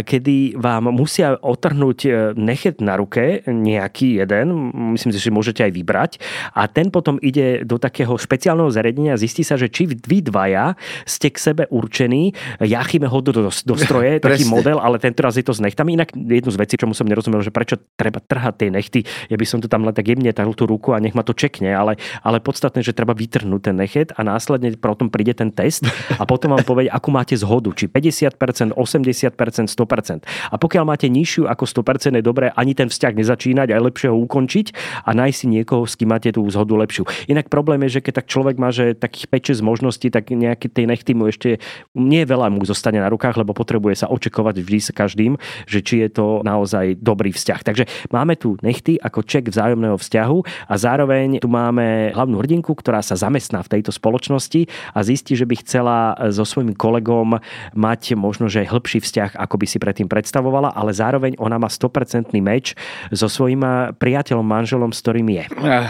[0.06, 4.46] kedy vám musia otrhnúť e, nechet na ruke, nejaký jeden,
[4.94, 6.12] myslím si, že môžete aj vybrať
[6.54, 10.76] a ten potom ide do takého špeciálneho zariadenia a zistí sa, že či vy dvaja
[11.16, 15.40] ste k sebe určení, jachíme ho do, do, do stroje, taký model, ale tento raz
[15.40, 15.96] je to s nechtami.
[15.96, 19.00] Inak jednu z vecí, čomu som nerozumel, že prečo treba trhať tie nechty,
[19.32, 21.72] ja by som to tam len tak jemne tú ruku a nech ma to čekne,
[21.72, 25.84] ale, ale podstatné, že treba vytrhnúť ten nechet a následne potom príde ten test
[26.16, 30.24] a potom vám povie, akú máte zhodu, či 50%, 80%, 100%.
[30.52, 34.18] A pokiaľ máte nižšiu ako 100%, je dobré ani ten vzťah nezačínať, aj lepšie ho
[34.24, 34.66] ukončiť
[35.04, 37.04] a nájsť si niekoho, s kým máte tú zhodu lepšiu.
[37.28, 40.88] Inak problém je, že keď tak človek má že takých 5-6 možností, tak nejaké tej
[40.90, 41.60] nechty mu ešte
[41.94, 45.32] nie veľa mu zostane na rukách, lebo potrebuje sa očakovať vždy s každým,
[45.68, 47.60] že či je to naozaj dobrý vzťah.
[47.60, 50.38] Takže máme tu nechty ako ček vzájomného vzťahu
[50.70, 55.44] a zároveň tu máme hlavnú hrdinku, ktorá sa zamestná v tejto spoločnosti a zistí, že
[55.44, 57.38] by chcela so svojím kolegom
[57.76, 62.32] mať možno, že hĺbší vzťah, ako by si predtým predstavovala, ale zároveň ona má 100%
[62.40, 62.72] meč
[63.12, 65.44] so svojím priateľom, manželom, s ktorým je.
[65.58, 65.86] Uh,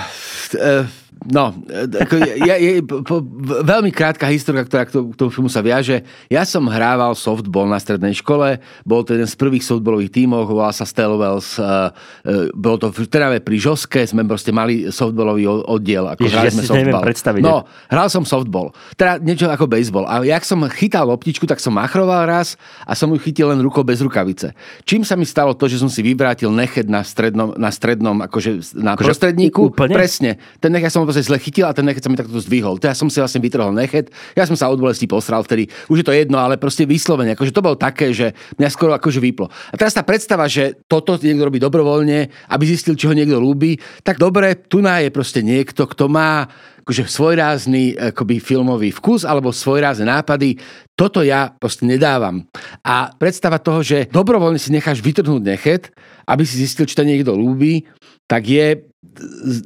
[0.56, 3.18] uh No, ako je, je, po,
[3.62, 6.06] veľmi krátka história, ktorá k tomu, k tomu filmu sa viaže.
[6.30, 10.70] Ja som hrával softball na strednej škole, bol to jeden z prvých softballových tímov, volal
[10.70, 16.06] sa Stelwells, uh, uh, bolo to v Trnave pri Žoske, sme proste mali softballový oddiel,
[16.06, 17.02] ako Ježiš, ja sme softball.
[17.02, 17.42] Predstaviť.
[17.42, 20.06] No, hral som softball, teda niečo ako baseball.
[20.06, 22.54] A jak som chytal loptičku, tak som machroval raz
[22.86, 24.54] a som ju chytil len rukou bez rukavice.
[24.86, 28.78] Čím sa mi stalo to, že som si vyvrátil nechet na strednom, na strednom akože
[28.78, 29.72] na akože prostredníku.
[29.74, 29.94] Úplne?
[29.94, 30.30] Presne.
[30.58, 32.76] Ten nech ja som proste zle chytil a ten nechet sa mi takto zdvihol.
[32.76, 34.12] Teraz som si vlastne vytrhol nechet.
[34.36, 35.64] Ja som sa od bolesti posral vtedy.
[35.88, 37.32] Už je to jedno, ale proste vyslovene.
[37.32, 39.48] Akože to bolo také, že mňa skoro akože vyplo.
[39.48, 43.80] A teraz tá predstava, že toto niekto robí dobrovoľne, aby zistil, či ho niekto ľúbi,
[44.04, 46.44] tak dobre, tu je proste niekto, kto má
[46.84, 50.60] akože svojrázny akoby filmový vkus alebo svojrázne nápady.
[50.92, 52.44] Toto ja proste nedávam.
[52.84, 55.96] A predstava toho, že dobrovoľne si necháš vytrhnúť nechet,
[56.28, 57.88] aby si zistil, či to niekto ľúbi,
[58.28, 58.86] tak je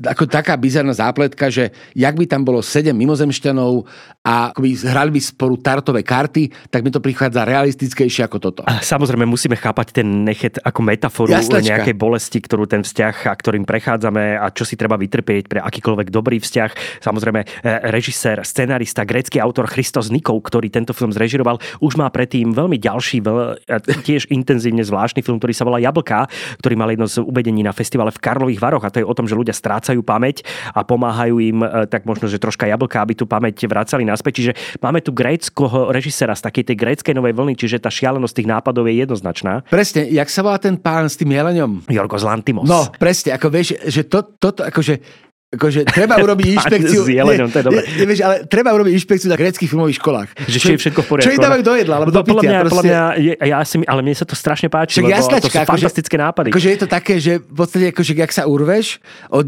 [0.05, 3.88] ako taká bizarná zápletka, že jak by tam bolo sedem mimozemšťanov
[4.20, 8.61] a by hrali by spolu tartové karty, tak mi to prichádza realistickejšie ako toto.
[8.68, 11.64] A samozrejme musíme chápať ten nechet ako metaforu Jasnečka.
[11.64, 16.09] nejakej bolesti, ktorú ten vzťah, a ktorým prechádzame a čo si treba vytrpieť pre akýkoľvek
[16.12, 17.01] dobrý vzťah.
[17.01, 17.47] Samozrejme, e,
[17.88, 23.24] režisér, scenarista, grécky autor Christos Nikov, ktorý tento film zrežiroval, už má predtým veľmi ďalší,
[23.24, 23.64] veľ,
[24.05, 26.28] tiež intenzívne zvláštny film, ktorý sa volá Jablka,
[26.61, 29.30] ktorý mal jedno z uvedení na festivale v Karlových Varoch a to je o tom,
[29.31, 30.43] že ľudia strácajú pamäť
[30.74, 34.33] a pomáhajú im e, tak možno, že troška jablka, aby tú pamäť vracali naspäť.
[34.43, 34.53] Čiže
[34.83, 38.91] máme tu gréckého režisera z takej tej gréckej novej vlny, čiže tá šialenosť tých nápadov
[38.91, 39.62] je jednoznačná.
[39.70, 41.87] Presne, jak sa volá ten pán s tým jeleňom?
[41.87, 42.66] Jorgos Lantimos.
[42.66, 47.03] No, presne, ako vieš, že to, toto, akože Akože treba urobiť inšpekciu.
[47.03, 47.82] S jeleňom, to je dobré.
[47.98, 50.28] Nie, vieš, ale treba urobiť inšpekciu na greckých filmových školách.
[50.46, 51.26] Že čo, je všetko v poriadku.
[51.26, 52.51] Čo im dávajú do jedla, alebo do pitia.
[52.55, 52.86] Mňa, proste...
[52.86, 53.03] mňa,
[53.51, 56.48] ja si, ale mne sa to strašne páči, lebo jasnačka, to sú akože, fantastické nápady.
[56.55, 59.42] Akože je to také, že v podstate, akože, ak sa urveš od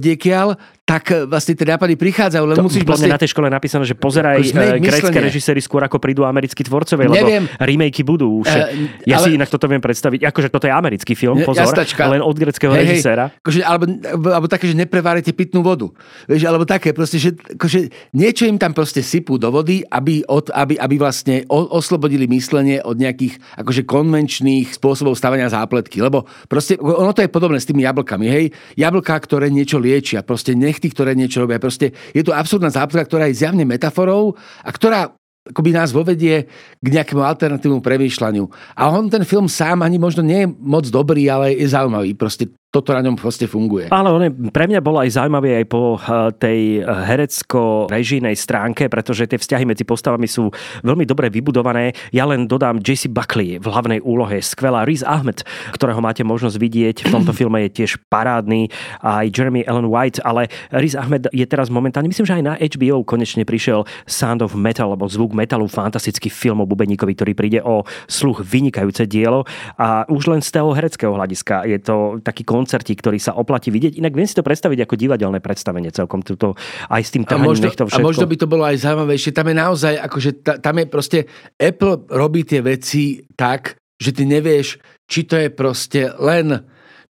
[0.92, 3.08] tak e, vlastne tie nápady prichádzajú, len to, musíš vlastne...
[3.08, 7.16] na tej škole napísané, že pozeraj uh, grécké režiséry skôr ako prídu americkí tvorcovia, lebo
[7.16, 7.48] Neviem.
[7.56, 8.52] remakey budú už.
[8.52, 9.24] Uh, ja ale...
[9.24, 10.28] si inak toto viem predstaviť.
[10.28, 12.12] Akože toto je americký film, pozor, Jastačka.
[12.12, 13.32] len od greckého hey, režiséra.
[13.32, 13.84] Hey, akože, alebo,
[14.28, 15.88] alebo také, že neprevárite pitnú vodu.
[16.28, 20.52] Vieš, alebo také, proste, že akože niečo im tam proste sypú do vody, aby, od,
[20.52, 26.04] aby, aby vlastne oslobodili myslenie od nejakých akože konvenčných spôsobov stavania zápletky.
[26.04, 28.26] Lebo proste ono to je podobné s tými jablkami.
[28.28, 28.44] Hej,
[28.76, 30.20] jablka, ktoré niečo liečia.
[30.20, 31.62] Proste ne nechty, ktoré niečo robia.
[31.62, 34.34] Proste je to absurdná zápletka, ktorá je zjavne metaforou
[34.66, 35.14] a ktorá
[35.46, 36.50] akoby nás vovedie
[36.82, 38.50] k nejakému alternatívnu premýšľaniu.
[38.74, 42.14] A on ten film sám ani možno nie je moc dobrý, ale je zaujímavý.
[42.18, 43.92] Proste toto na ňom proste funguje.
[43.92, 49.28] Ale on je, pre mňa bol aj zaujímavý aj po eh, tej herecko-režijnej stránke, pretože
[49.28, 50.48] tie vzťahy medzi postavami sú
[50.80, 51.92] veľmi dobre vybudované.
[52.16, 55.44] Ja len dodám JC Buckley v hlavnej úlohe, skvelá Riz Ahmed,
[55.76, 56.96] ktorého máte možnosť vidieť.
[57.06, 58.72] V tomto filme je tiež parádny
[59.04, 63.04] aj Jeremy Allen White, ale Riz Ahmed je teraz momentálne, myslím, že aj na HBO
[63.04, 67.84] konečne prišiel Sound of Metal, alebo zvuk metalu, fantastický film o Bubeníkovi, ktorý príde o
[68.08, 69.44] sluch vynikajúce dielo
[69.76, 73.98] a už len z toho hereckého hľadiska je to taký koncertík, ktorý sa oplatí vidieť.
[73.98, 76.54] Inak viem si to predstaviť ako divadelné predstavenie celkom túto,
[76.86, 77.98] aj s tým a možno, to všetko.
[77.98, 79.34] A možno by to bolo aj zaujímavejšie.
[79.34, 80.30] Tam je naozaj, akože
[80.62, 81.18] tam je proste,
[81.58, 84.78] Apple robí tie veci tak, že ty nevieš,
[85.10, 86.62] či to je proste len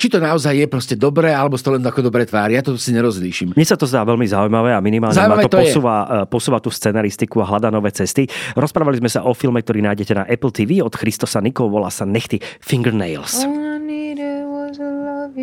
[0.01, 2.57] či to naozaj je proste dobré, alebo to len ako dobré tvári.
[2.57, 3.53] Ja to si nerozlíšim.
[3.53, 6.57] Mne sa to zdá veľmi zaujímavé a minimálne zaujímavé ma to, to posúva, e, posúva
[6.57, 8.25] tú scenaristiku a hľada nové cesty.
[8.57, 12.09] Rozprávali sme sa o filme, ktorý nájdete na Apple TV od Christosa Nikov, volá sa
[12.09, 13.45] Nechty Fingernails.
[15.31, 15.37] Have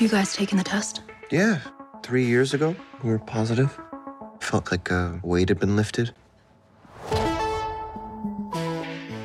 [0.00, 1.02] you guys taken the test?
[1.30, 1.60] Yeah,
[2.02, 3.78] three years ago we were positive.
[4.40, 6.12] Felt like a weight had been lifted.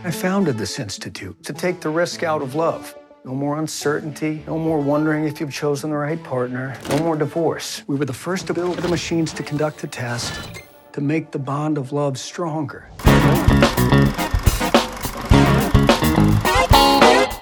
[0.03, 2.95] I founded this institute to take the risk out of love.
[3.25, 7.81] No more uncertainty, no more wondering if you've chosen the right partner, no more divorce.
[7.87, 10.61] We were the first to build the machines to conduct the test
[10.93, 12.89] to make the bond of love stronger.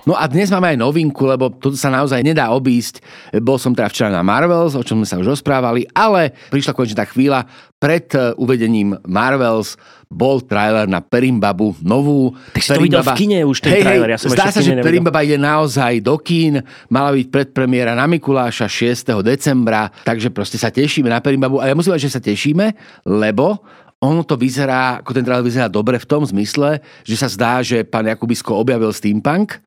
[0.07, 3.03] No a dnes máme aj novinku, lebo to sa naozaj nedá obísť.
[3.43, 7.03] Bol som teda včera na Marvels, o čom sme sa už rozprávali, ale prišla konečne
[7.03, 7.43] tá chvíľa.
[7.75, 9.75] Pred eh, uvedením Marvels
[10.07, 12.31] bol trailer na Perimbabu novú.
[12.55, 14.71] Tak si to videl v kine už ten hej, trailer, ja som Zdá sa, že
[14.71, 14.87] nevedel.
[14.87, 19.11] Perimbaba ide naozaj do kín, mala byť predpremiéra na Mikuláša 6.
[19.19, 21.59] decembra, takže proste sa tešíme na Perimbabu.
[21.59, 22.71] A ja musím povedať, že sa tešíme,
[23.03, 23.59] lebo
[23.97, 27.81] ono to vyzerá, ako ten trailer vyzerá dobre v tom zmysle, že sa zdá, že
[27.81, 29.57] pán Jakubisko objavil steampunk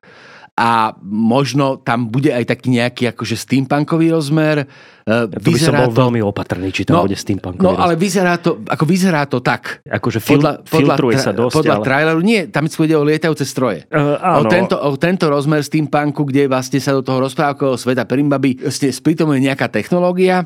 [0.55, 4.67] a možno tam bude aj taký nejaký akože steampunkový rozmer.
[5.07, 5.97] Ja to by som bol to...
[5.97, 7.83] veľmi opatrný, či tam no, bude steampunkový No rozmer.
[7.87, 9.79] ale vyzerá to, ako vyzerá to tak.
[9.87, 11.55] Akože fil, podľa, filtruje podľa, sa dosť.
[11.55, 11.83] Podľa ale...
[11.87, 13.87] traileru, nie, tam ide o lietajúce stroje.
[13.89, 14.47] Uh, áno.
[14.47, 18.91] O, tento, o tento rozmer steampunku, kde vlastne sa do toho rozprávkového sveta Perimbaby vlastne
[18.91, 20.45] sprítomuje nejaká technológia,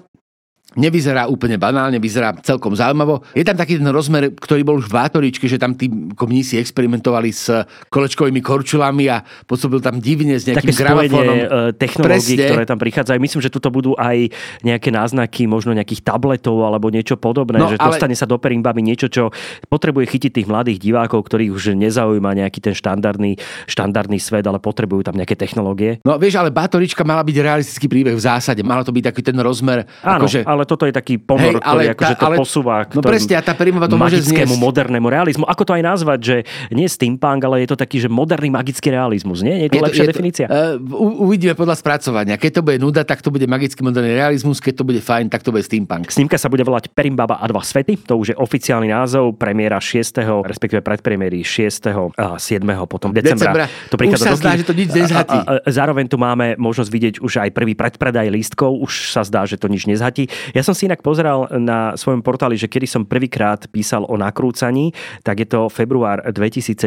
[0.75, 3.23] nevyzerá úplne banálne, vyzerá celkom zaujímavo.
[3.31, 7.31] Je tam taký ten rozmer, ktorý bol už v Vátoričke, že tam tí komníci experimentovali
[7.31, 7.51] s
[7.89, 11.37] kolečkovými korčulami a pôsobil tam divne s nejakým Také gramofónom.
[11.39, 11.47] E,
[11.79, 12.49] technológií, Presne.
[12.51, 13.17] ktoré tam prichádzajú.
[13.17, 14.29] Myslím, že tuto budú aj
[14.61, 17.95] nejaké náznaky možno nejakých tabletov alebo niečo podobné, no, že ale...
[17.95, 19.31] dostane sa do Perimbaby niečo, čo
[19.71, 25.07] potrebuje chytiť tých mladých divákov, ktorých už nezaujíma nejaký ten štandardný, štandardný svet, ale potrebujú
[25.07, 26.03] tam nejaké technológie.
[26.03, 28.59] No vieš, ale Bátorička mala byť realistický príbeh v zásade.
[28.65, 29.87] Malo to byť taký ten rozmer.
[30.03, 30.43] Áno, akože...
[30.43, 33.53] ale toto je taký ponor, Hej, ktorý akože to ale, posúva k no presne, tá
[33.53, 34.57] Perimova to môže zniesť.
[34.57, 35.45] modernému realizmu.
[35.45, 36.35] Ako to aj nazvať, že
[36.73, 39.65] nie steampunk, ale je to taký, že moderný magický realizmus, nie?
[39.65, 40.45] Je to je lepšia to, je definícia?
[40.49, 42.35] To, uh, uvidíme podľa spracovania.
[42.35, 45.45] Keď to bude nuda, tak to bude magický moderný realizmus, keď to bude fajn, tak
[45.45, 46.09] to bude steampunk.
[46.09, 50.45] Snímka sa bude volať Perimbaba a dva svety, to už je oficiálny názov, premiéra 6.
[50.45, 52.17] respektíve predpremiéry 6.
[52.17, 52.65] a 7.
[52.89, 53.53] potom decembra.
[53.53, 53.65] decembra.
[53.93, 55.37] To už sa zdá, že to nič nezhatí.
[55.37, 59.21] A, a, a, zároveň tu máme možnosť vidieť už aj prvý predpredaj lístkov, už sa
[59.27, 60.31] zdá, že to nič nezhatí.
[60.55, 64.95] Ja som si inak pozeral na svojom portáli, že kedy som prvýkrát písal o nakrúcaní,
[65.19, 66.79] tak je to február 2017,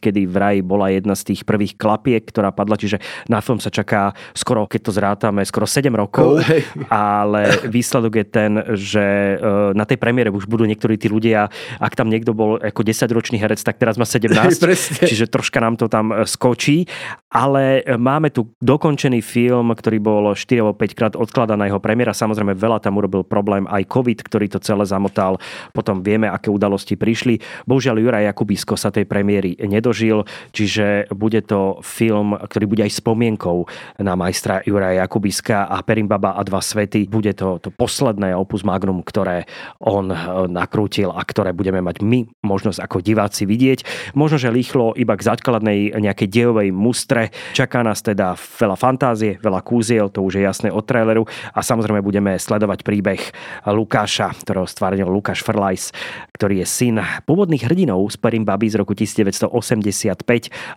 [0.00, 4.16] kedy vraj bola jedna z tých prvých klapiek, ktorá padla, čiže na film sa čaká
[4.32, 9.84] skoro, keď to zrátame, skoro 7 rokov, oh, ale výsledok je ten, že e, na
[9.84, 11.52] tej premiére už budú niektorí tí ľudia,
[11.84, 14.32] ak tam niekto bol ako 10-ročný herec, tak teraz má 17,
[15.12, 16.88] čiže troška nám to tam e, skočí,
[17.28, 22.80] ale máme tu dokončený film, ktorý bol 4 5 krát odkladaná jeho premiéra, samozrejme veľa
[22.80, 25.42] tam urobil problém aj COVID, ktorý to celé zamotal.
[25.74, 27.42] Potom vieme, aké udalosti prišli.
[27.66, 30.22] Bohužiaľ Juraj Jakubisko sa tej premiéry nedožil,
[30.54, 33.66] čiže bude to film, ktorý bude aj spomienkou
[33.98, 37.10] na majstra Juraja Jakubiska a Perimbaba a dva svety.
[37.10, 39.50] Bude to, to posledné opus magnum, ktoré
[39.82, 44.12] on e, nakrútil a ktoré budeme mať my možnosť ako diváci vidieť.
[44.14, 47.34] Možno, že rýchlo iba k základnej nejakej dejovej mustre.
[47.56, 51.24] Čaká nás teda veľa fantázie, veľa kúziel, to už je jasné od traileru
[51.54, 53.32] a samozrejme budeme sledovať príbeh
[53.64, 55.96] Lukáša, ktorého stvárnil Lukáš Frlajs,
[56.36, 60.20] ktorý je syn pôvodných hrdinov z Perim Baby z roku 1985,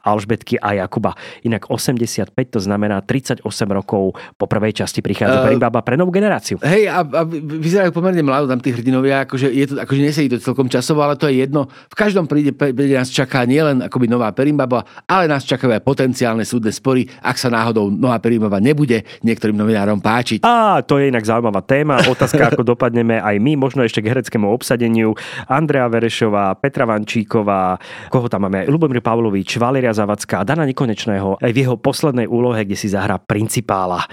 [0.07, 1.11] Alžbetky a Jakuba.
[1.43, 6.15] Inak 85 to znamená 38 rokov po prvej časti prichádza uh, Perim Baba pre novú
[6.15, 6.55] generáciu.
[6.63, 10.39] Hej, a, a vyzerajú pomerne mladо tam tí hrdinovia, akože, je to, akože nesedí to
[10.39, 11.67] celkom časovo, ale to je jedno.
[11.67, 16.47] V každom príde, príde nás čaká nielen akoby nová Perimbaba, ale nás čakajú aj potenciálne
[16.47, 20.47] súdne spory, ak sa náhodou nová Perimbaba nebude niektorým novinárom páčiť.
[20.47, 21.94] A to je inak zaujímavá téma.
[22.03, 25.15] Otázka, ako dopadneme aj my, možno ešte k hereckému obsadeniu.
[25.47, 27.79] Andrea Verešová, Petra Vančíková,
[28.11, 32.77] koho tam máme, Lubomír Pavlovič, Valeria Zavacká, Dana Nekonečného, aj v jeho poslednej úlohe, kde
[32.77, 34.03] si zahrá principála.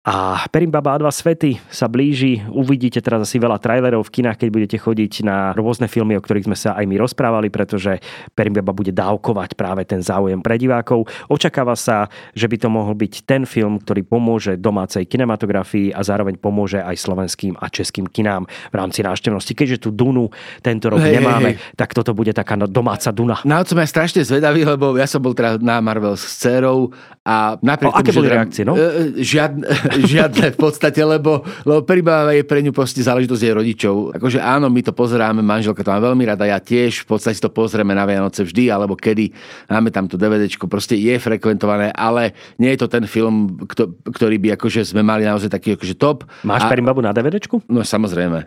[0.00, 2.40] A Perimbaba a dva svety sa blíži.
[2.48, 6.48] Uvidíte teraz asi veľa trailerov v kinách, keď budete chodiť na rôzne filmy, o ktorých
[6.48, 8.00] sme sa aj my rozprávali, pretože
[8.32, 11.04] Perimbaba bude dávkovať práve ten záujem pre divákov.
[11.28, 16.40] Očakáva sa, že by to mohol byť ten film, ktorý pomôže domácej kinematografii a zároveň
[16.40, 19.52] pomôže aj slovenským a českým kinám v rámci návštevnosti.
[19.52, 20.32] Keďže tu Dunu
[20.64, 21.76] tento rok hey, nemáme, hey, hey.
[21.76, 23.44] tak toto bude taká domáca Duna.
[23.44, 26.88] Na som ja strašne zvedavý, lebo ja som bol teda na Marvel s dcerou
[27.20, 28.64] a napriek o, tomu, aké boli reakcie?
[28.64, 28.80] No?
[29.20, 33.94] Žiadne, Žiadne v podstate, lebo, lebo Peribáva je pre ňu proste záležitosť jej rodičov.
[34.16, 37.50] Akože áno, my to pozeráme, manželka to má veľmi rada, ja tiež, v podstate to
[37.50, 39.34] pozrieme na Vianoce vždy, alebo kedy
[39.66, 42.32] máme tam to DVDčko, proste je frekventované, ale
[42.62, 43.66] nie je to ten film,
[44.06, 46.28] ktorý by akože sme mali naozaj taký akože top.
[46.46, 47.66] Máš Perimbabu na DVDčku?
[47.66, 48.46] No samozrejme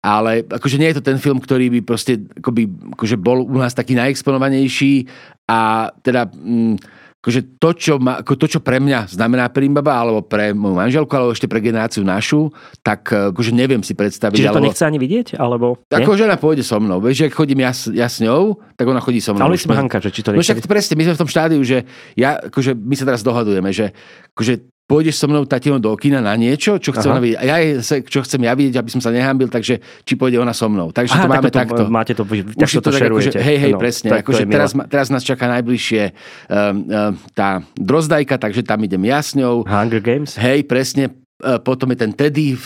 [0.00, 2.64] ale akože nie je to ten film, ktorý by proste akoby,
[2.96, 5.04] akože bol u nás taký najexponovanejší
[5.44, 6.80] a teda mm,
[7.20, 11.12] akože to, čo ma, ako to, čo pre mňa znamená Primbaba, alebo pre moju manželku,
[11.12, 12.48] alebo ešte pre generáciu našu,
[12.80, 14.40] tak akože neviem si predstaviť.
[14.40, 15.36] Čiže to alebo, nechce ani vidieť?
[15.36, 16.96] Alebo Ako žena pôjde so mnou.
[17.04, 19.52] Vieš, ak chodím ja, ja s ňou, tak ona chodí so mnou.
[19.52, 20.48] Ale sme Hanka, že či to nechce...
[20.48, 21.84] No však presne, my sme v tom štádiu, že
[22.16, 23.92] ja, akože my sa teraz dohadujeme, že
[24.32, 27.38] akože pôjdeš so mnou tatinou do kina na niečo, čo chce ona vidieť.
[27.46, 27.56] Ja
[28.02, 30.90] čo chcem ja vidieť, aby som sa nehambil, takže či pôjde ona so mnou.
[30.90, 31.82] Takže Aha, to máme tak takto.
[31.86, 34.10] Máte to, Už to, to tak akože, hej, hej, no, presne.
[34.18, 36.14] Akože teraz, teraz nás čaká najbližšie um,
[36.50, 39.62] um, tá drozdajka, takže tam idem ja s ňou.
[39.62, 40.34] Hunger Games?
[40.34, 42.58] Hej, presne e, potom je ten Teddy,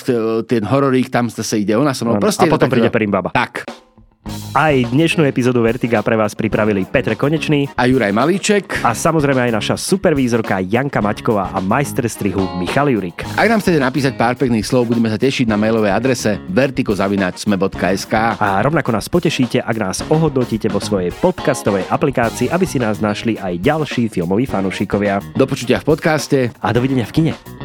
[0.48, 2.16] ten hororík, tam zase ide ona so mnou.
[2.16, 3.36] Proste a potom príde Perimbaba.
[3.36, 3.83] Tak.
[4.54, 9.52] Aj dnešnú epizódu Vertiga pre vás pripravili Petr Konečný a Juraj Malíček a samozrejme aj
[9.52, 13.26] naša supervízorka Janka Maťková a majster strihu Michal Jurik.
[13.34, 18.62] Ak nám chcete napísať pár pekných slov, budeme sa tešiť na mailovej adrese vertikozavinačsme.sk A
[18.62, 23.58] rovnako nás potešíte, ak nás ohodnotíte vo svojej podcastovej aplikácii, aby si nás našli aj
[23.58, 25.18] ďalší filmoví fanúšikovia.
[25.34, 27.63] Do počutia v podcaste a dovidenia v kine.